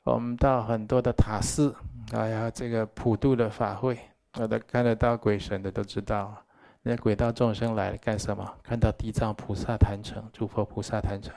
[0.05, 1.76] 我们到很多的塔寺，
[2.12, 3.99] 哎呀，这个普渡的法会，
[4.38, 6.34] 我都看得到鬼神的都知道，
[6.89, 8.49] 那鬼道众生来了干什么？
[8.62, 11.34] 看到地藏菩萨坛城，诸佛菩萨坛城，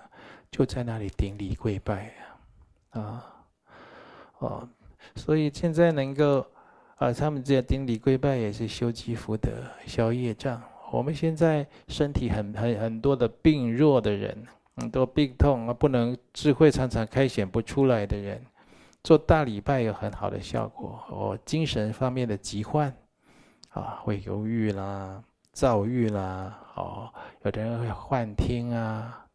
[0.51, 3.01] 就在那里顶礼跪拜呀。
[3.01, 3.25] 啊，
[4.37, 4.69] 哦，
[5.15, 6.45] 所以现在能够
[6.97, 9.49] 啊，他们这样顶礼跪拜也是修积福德、
[9.87, 10.61] 消业障。
[10.91, 14.45] 我们现在身体很很很多的病弱的人，
[14.75, 18.39] 很多病痛啊，不能智慧常常开显不出来的人，
[19.03, 21.03] 做大礼拜有很好的效果。
[21.09, 22.95] 哦，精神方面的疾患
[23.71, 29.25] 啊，会忧郁啦、躁郁啦，哦，有的人会幻听啊。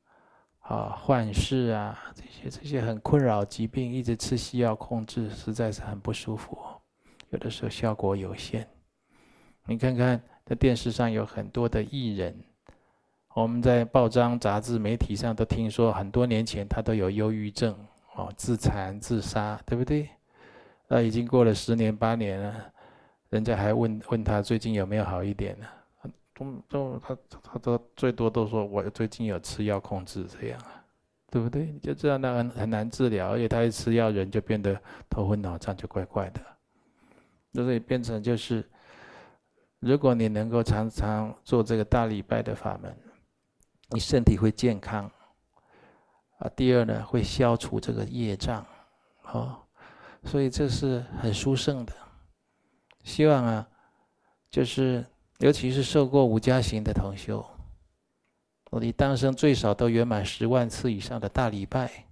[0.61, 6.57] 啊，幻视啊，这些这些很困扰疾病，一直吃西药控制，实在是很不舒服。
[7.29, 8.67] 有的时候效果有限。
[9.67, 12.35] 你看看在电视上有很多的艺人，
[13.35, 17.77] 我们在报章、杂志、媒体上都听说，很多年前他都有忧郁症，
[18.15, 20.09] 哦，自残、自杀，对不对？
[20.89, 22.73] 那已经过了十年八年了，
[23.29, 25.67] 人家还问问他最近有没有好一点呢？
[26.35, 30.85] 中中他他都最多都说我最近有吃药控制这样啊，
[31.31, 31.67] 对不对？
[31.67, 36.41] 你就这样那很很难治疗，而且他一吃药人就变得头昏脑胀，就怪怪的。
[37.53, 38.69] 所以变成就是，
[39.79, 42.93] 如果你能够常常做这个大礼拜的法门，
[43.91, 45.11] 你身体会健康。
[46.39, 48.67] 啊，第二呢，会消除这个业障，
[49.31, 49.57] 哦，
[50.25, 51.93] 所以这是很殊胜的。
[53.05, 53.69] 希望啊，
[54.51, 55.07] 就是
[55.45, 57.45] 尤其是受过五加行的同修，
[58.81, 62.07] 你当生最少都圆满十万次以上的大礼拜，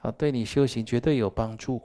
[0.00, 1.82] 啊，对你修行绝对有帮助。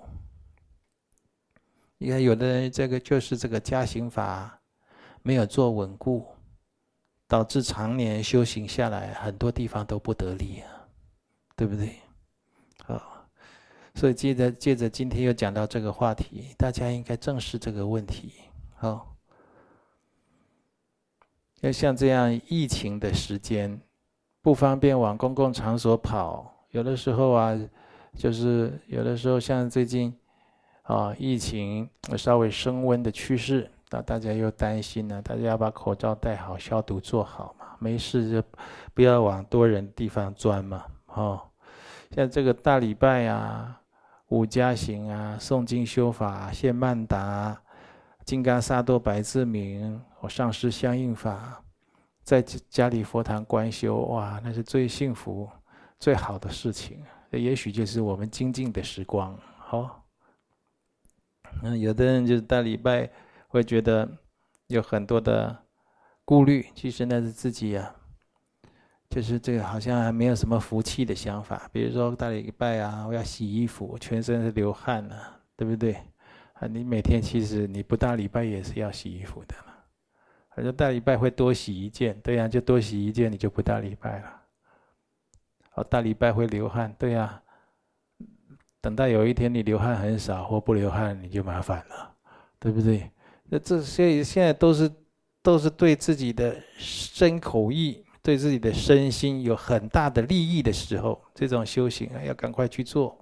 [1.98, 4.62] 你看，有的人这个就是这个加行法
[5.24, 6.26] 没有做稳固，
[7.28, 10.88] 导致常年修行下来，很多地方都不得力啊，
[11.58, 11.98] 对不对？
[12.86, 13.28] 好，
[13.96, 18.36] 所以接着接着今天又讲到这个话题，大家应该正视这个问题。
[18.78, 19.11] 好，
[21.62, 23.82] 要像这样疫情的时间，
[24.42, 27.60] 不方便往公共场所跑，有的时候啊，
[28.16, 30.16] 就是有的时候像最近。
[30.84, 31.88] 啊，疫情
[32.18, 38.44] 稍微升温的趋势，那大家又担心呢，大家要把口罩戴好，消毒做好嘛，没事就
[38.94, 40.84] 不要往多人地方钻嘛。
[41.06, 41.40] 哦，
[42.14, 43.80] 像这个大礼拜啊，
[44.30, 47.62] 五加行啊，诵经修法，献曼达，
[48.26, 51.64] 金刚萨埵白字明，我上师相应法，
[52.24, 55.50] 在家里佛堂观修，哇，那是最幸福、
[56.00, 57.04] 最好的事情。
[57.32, 59.38] 也许就是我们精进的时光。
[59.58, 59.98] 好。
[61.64, 63.10] 嗯，有的人就是大礼拜
[63.48, 64.10] 会觉得
[64.68, 65.66] 有很多的
[66.24, 67.96] 顾虑，其实那是自己呀、啊，
[69.10, 71.70] 就是这个好像还没有什么福气的想法。
[71.74, 75.94] 比如说大礼拜啊，我要洗衣服，全身是流汗了、对不对？
[76.54, 79.56] 啊，你每天其实你不大礼拜也是要洗衣服的
[80.52, 80.56] 嘛。
[80.56, 84.42] 反正大礼拜会多洗一件，对呀、就多洗一件，你就不大礼拜了。
[85.76, 87.42] 哦，大礼拜会流汗，对呀、
[88.82, 92.16] 等到有一天你流汗很少或不流汗，你就麻烦了，
[92.60, 93.10] 对不对？
[93.46, 94.92] 那这些现在都是
[95.42, 103.18] 都是对自己的身口意、对自己的身心有很大的利益的时候，这种修行啊，要赶快去做。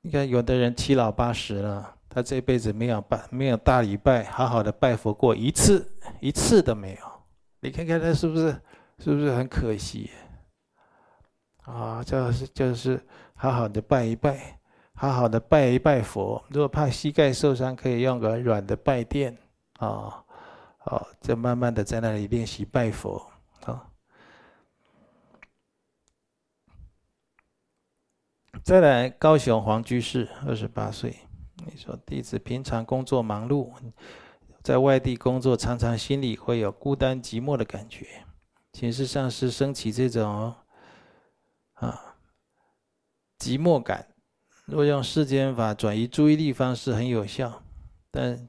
[0.00, 5.86] 你看，有的人七老八十了，他这辈子没有拜没有大礼拜，好好的拜佛过一次，
[6.18, 7.00] 一次都没有。
[7.60, 8.58] 你看看他是不是
[9.00, 10.10] 是不是很可惜？
[11.64, 12.98] 啊，就是就是
[13.34, 14.58] 好好的拜一拜，
[14.94, 16.42] 好好的拜一拜佛。
[16.48, 19.36] 如果怕膝盖受伤，可以用个软的拜垫，
[19.78, 20.24] 啊，
[20.78, 23.30] 好，就慢慢的在那里练习拜佛。
[23.66, 23.90] 啊，
[28.64, 31.14] 再来，高雄黄居士，二十八岁，
[31.64, 33.72] 你说弟子平常工作忙碌，
[34.62, 38.06] 在外地工作，常常心里会有孤单寂寞的感觉，
[38.72, 40.54] 请示上师升起这种。
[41.74, 42.16] 啊，
[43.38, 44.08] 寂寞感，
[44.64, 47.62] 若用世间法转移注意力方式很有效，
[48.10, 48.48] 但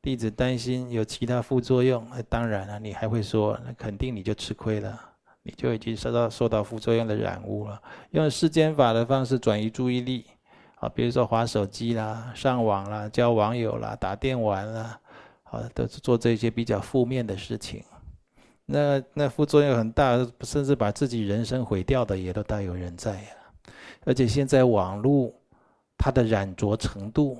[0.00, 2.06] 弟子担心有其他副作用。
[2.10, 4.98] 那当然了，你还会说，那肯定你就吃亏了，
[5.42, 7.82] 你就已经受到受到副作用的染污了。
[8.12, 10.24] 用世间法的方式转移注意力，
[10.76, 15.00] 啊，比如说滑手机啦、上网啦、交网友啦、打电玩啦，
[15.44, 17.82] 啊，都是做这些比较负面的事情。
[18.66, 23.28] 那那副作用很大，甚至把自己人生毁掉的也都大有人在呀。
[24.04, 25.32] 而且现在网络
[25.96, 27.38] 它的染着程度，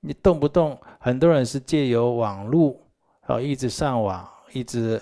[0.00, 2.76] 你动不动很多人是借由网络，
[3.26, 5.00] 然后一直上网，一直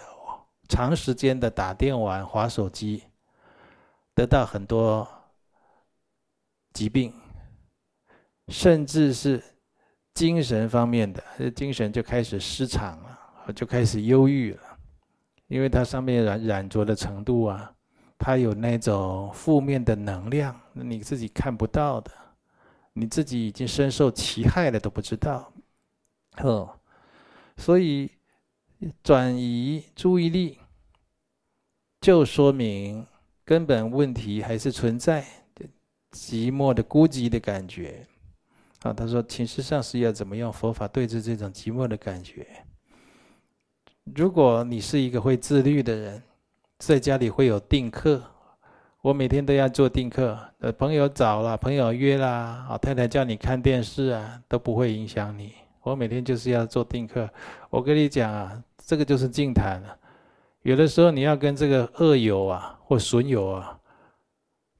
[0.68, 3.02] 长时间的打电玩、滑手机，
[4.14, 5.06] 得到很多
[6.72, 7.12] 疾病，
[8.48, 9.42] 甚至是
[10.14, 14.60] 精神方面的，精神就开始失常了，就开始忧郁了。
[15.46, 17.72] 因为它上面染染着的程度啊，
[18.18, 22.10] 它有那种负面的能量，你自己看不到的，
[22.92, 25.52] 你自己已经深受其害了都不知道，
[26.38, 26.78] 哦，
[27.56, 28.10] 所以
[29.02, 30.58] 转移注意力，
[32.00, 33.06] 就说明
[33.44, 35.24] 根本问题还是存在
[36.12, 38.06] 寂寞的孤寂的感觉。
[38.82, 42.46] 啊，他说，请示上是要怎么用佛法对治这种寂寞的感觉？
[44.14, 46.22] 如果你是一个会自律的人，
[46.78, 48.22] 在家里会有定课，
[49.02, 50.38] 我每天都要做定课。
[50.60, 55.52] 呃，朋友找了，朋友约啦，啊，太太叫你看电视啊，都不会影响你。
[55.82, 57.28] 我每天就是要做定课。
[57.70, 59.98] 我跟你讲啊，这个就是净谈了。
[60.62, 63.78] 有的时候你要跟这个恶友啊或损友啊，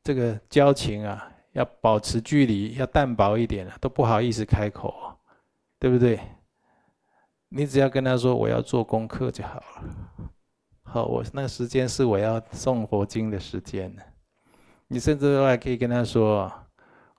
[0.03, 4.95] 这个交情啊，要保持距离，要淡薄一点，都不好意思开口，
[5.81, 6.21] 对不对？
[7.49, 10.25] 你只要跟他说我要做功课就好了。
[10.85, 13.93] 好，我那时间是我要诵佛经的时间。
[14.87, 16.51] 你甚至还可以跟他说，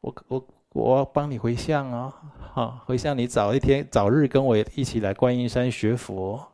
[0.02, 2.14] 我我我要帮你回向哦，
[2.54, 6.48] 好，回向你早一天早日跟我一起来观音山学佛。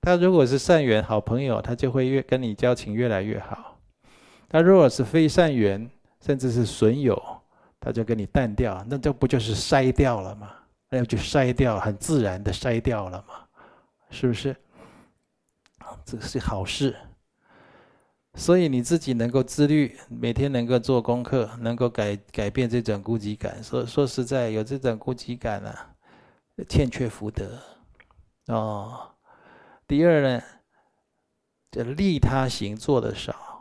[0.00, 3.78] 他如果是善缘好朋友，他就会越跟你交情越来越好。
[4.48, 5.90] 他如果是非善缘，
[6.26, 7.16] 甚至是损友，
[7.78, 10.50] 他就跟你淡掉，那这不就是筛掉了吗？
[10.88, 13.46] 那就筛掉，很自然的筛掉了嘛，
[14.10, 14.56] 是不是？
[16.04, 16.96] 这是好事。
[18.34, 23.62] 所以你自己能够自律，每天能够做功课，能够改改变这种孤寂感。
[23.62, 25.94] 说说实在，有这种孤寂感啊，
[26.68, 27.56] 欠缺福德
[28.48, 29.12] 哦。
[29.86, 30.42] 第二呢，
[31.70, 33.55] 这利他行做的少。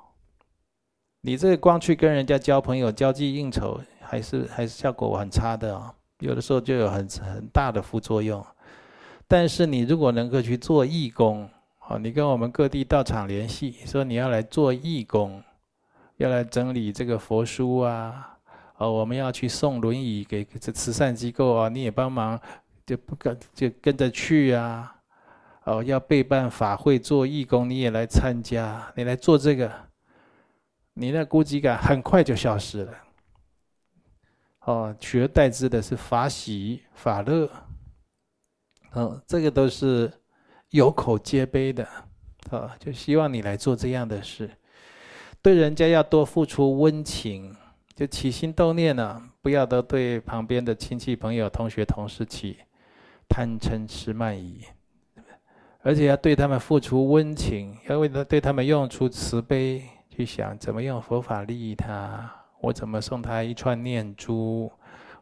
[1.25, 5.91] 你这光去跟人家交朋友、交际应酬，还是还是效果很差的哦。
[6.19, 8.45] 有的时候就有很很大的副作用。
[9.27, 11.49] 但是你如果能够去做义工，
[11.79, 15.41] 好，你跟我们各地道场联系，说你要来做义工，
[16.17, 18.37] 要来整理这个佛书啊，
[18.77, 22.39] 哦，我们要去送轮椅给这慈善机构啊，你也帮忙，
[22.85, 24.95] 就不跟就跟着去啊，
[25.63, 29.71] 哦，要备办法会做义工，你也来参加，你来做这个，
[30.95, 32.93] 你那孤寂感很快就消失了。
[34.61, 37.47] 哦，取而代之的是法喜法乐，
[38.91, 40.11] 哦，这个都是。
[40.71, 41.87] 有口皆碑的，
[42.49, 44.49] 啊，就希望你来做这样的事，
[45.41, 47.55] 对人家要多付出温情，
[47.95, 52.57] 就起心动念呢，不要都对旁边的亲戚朋友、同学同事起
[53.29, 54.65] 贪嗔痴慢疑，
[55.81, 59.81] 而且要对他们付出温情，要为他对他们用出慈悲，
[60.15, 64.71] 去想怎么用佛法利益他，我怎么送他一串念珠，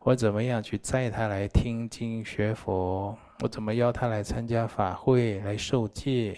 [0.01, 3.17] 我怎么样去载他来听经学佛。
[3.39, 6.37] 我怎么邀他来参加法会，来受戒？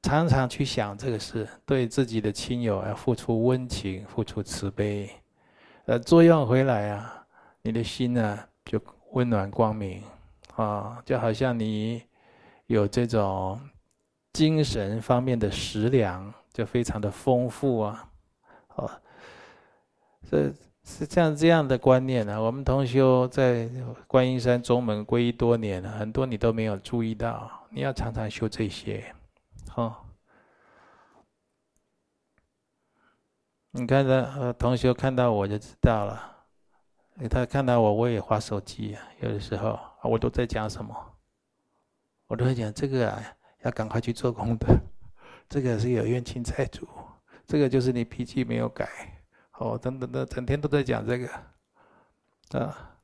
[0.00, 5.10] 常常去想这个事，对自己的亲友要付出温情，付出慈悲，
[5.84, 7.26] 呃，作用回来啊，
[7.60, 8.80] 你的心呢就
[9.12, 10.02] 温暖光明
[10.56, 12.02] 啊，就好像你
[12.68, 13.60] 有这种
[14.32, 18.08] 精神方面的食粮，就非常的丰富啊，
[18.76, 18.90] 哦，
[20.30, 20.50] 这。
[20.86, 23.66] 是像这样的观念呢、我们同修在
[24.06, 29.02] 观音山宗门皈依多年了，很多你都没有注意到，你要常常修这些，
[29.70, 30.06] 好。
[33.70, 36.36] 你看到呃同修看到我就知道了，
[37.30, 40.94] 他看到我我也划手机啊，有的时候我都在讲什么，
[42.26, 43.22] 我都会讲这个啊，
[43.62, 44.66] 要赶快去做功德，
[45.48, 46.86] 这个是有冤亲债主，
[47.46, 48.88] 这个就是你脾气没有改。
[49.58, 51.28] 哦，等等等，整天都在讲这个，
[52.58, 52.98] 啊，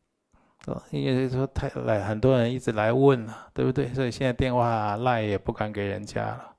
[0.66, 3.94] 哦，因为说太来，很多人一直来问了，对不对？
[3.94, 6.56] 所以现在电话赖也不敢给人家了。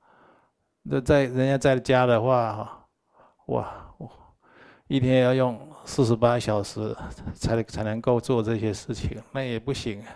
[0.84, 2.88] 那在人家在家的话，哈，
[3.48, 3.94] 哇，
[4.88, 6.96] 一天要用四十八小时
[7.36, 10.08] 才才能够做这些事情，那也不行啊。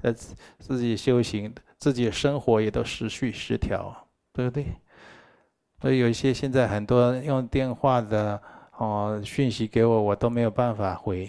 [0.00, 0.12] 呃，
[0.58, 3.94] 自己修行，自己生活也都失序失调，
[4.32, 4.64] 对不对？
[5.80, 8.40] 所以有一些现在很多用电话的。
[8.78, 11.28] 哦，讯息给我，我都没有办法回，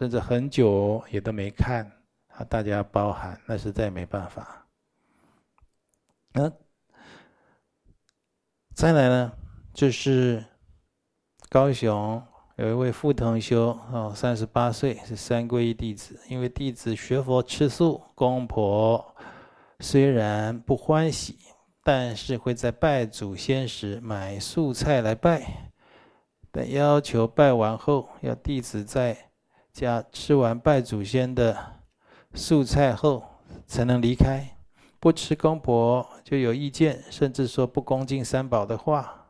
[0.00, 1.88] 甚至很久也都没看，
[2.26, 4.66] 啊，大家包涵，那实在没办法。
[6.32, 6.52] 嗯，
[8.74, 9.32] 再来呢，
[9.72, 10.44] 就是
[11.48, 12.20] 高雄
[12.56, 19.14] 有一位傅同修，哦，三十八岁，是三皈依弟子，因为弟子学佛吃素，公婆
[19.78, 21.38] 虽然不欢喜，
[21.86, 25.70] 但是会在拜祖先时买素菜来拜。
[26.50, 29.16] 但要求拜完后，要弟子在
[29.72, 31.56] 家吃完拜祖先的
[32.34, 33.22] 素菜后
[33.68, 34.56] 才能离开，
[34.98, 39.28] 不吃公婆就有意见，甚至说不恭敬三宝的话。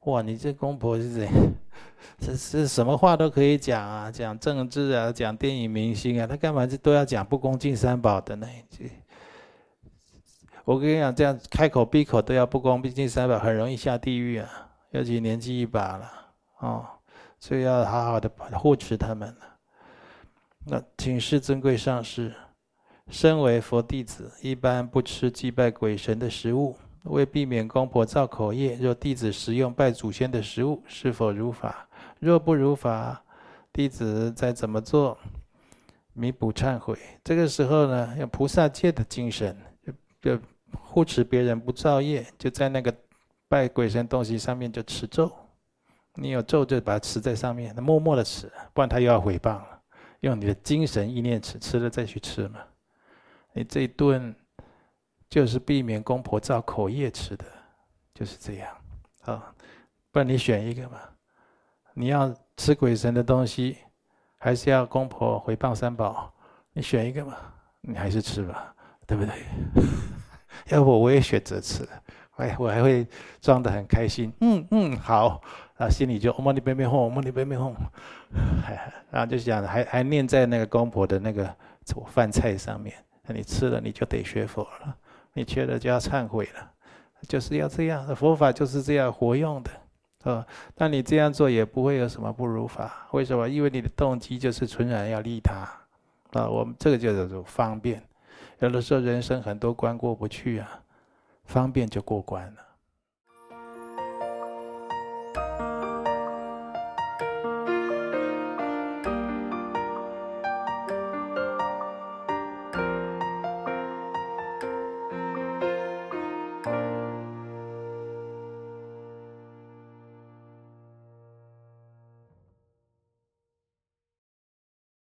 [0.00, 1.26] 哇，你这公婆是怎？
[2.20, 8.46] 这是什么话都可以讲啊，讲政治啊，讲电影明星啊，他干嘛这都要讲不恭敬三宝的呢？
[8.68, 8.84] 这
[10.70, 14.48] 我跟你讲，这样开口闭口都要不恭敬三宝，很容易下地狱啊，
[14.92, 16.08] 尤其年纪一把了。
[16.60, 16.86] 哦，
[17.40, 19.34] 所以要好好的护持他们。
[20.66, 22.32] 那请示尊贵上师，
[23.08, 31.88] 身为佛弟子，一般不吃祭拜鬼神的食物，为避免公婆造口业，若弟子食用拜祖先的食物，是否如法？
[32.20, 33.20] 若不如法，
[33.72, 35.18] 弟子再怎么做，
[36.12, 36.96] 弥补忏悔。
[37.24, 39.56] 这个时候呢，用菩萨戒的精神，
[40.22, 40.38] 就
[40.78, 42.94] 护持别人不造业，就在那个
[43.48, 45.30] 拜鬼神东西上面就持咒。
[46.14, 49.80] 你有咒就把它持在上面，默默的持，不然他又要毁谤了。
[50.20, 52.60] 用你的精神意念吃，吃了再去吃嘛。
[53.52, 54.34] 你这一顿
[55.28, 57.44] 就是避免公婆造口业吃的，
[58.12, 58.76] 就是这样
[59.22, 59.54] 啊。
[60.10, 60.98] 不然你选一个嘛，
[61.94, 63.78] 你要吃鬼神的东西，
[64.36, 66.34] 还是要公婆毁谤三宝？
[66.72, 67.36] 你选一个嘛，
[67.80, 68.74] 你还是吃吧，
[69.06, 69.34] 对不对？
[70.68, 71.88] 要不我也选择吃，
[72.36, 73.06] 哎，我还会
[73.40, 75.40] 装得很开心，嗯嗯，好。
[75.80, 77.72] 啊，心里就嗡嘛呢呗咪吽，嗡嘛呢呗咪吽，
[79.10, 81.50] 然后就想还还念在那个公婆的那个
[82.06, 82.94] 饭菜上面，
[83.26, 84.94] 那你吃了你就得学佛了，
[85.32, 86.70] 你缺了就要忏悔了，
[87.26, 90.46] 就是要这样，佛法就是这样活用的，啊，
[90.76, 93.48] 那你这样做也不会有什么不如法，为什么？
[93.48, 95.66] 因为你的动机就是纯然要利他，
[96.38, 98.02] 啊，我们这个就叫做方便，
[98.60, 100.82] 有的时候人生很多关过不去啊，
[101.44, 102.69] 方便就过关了。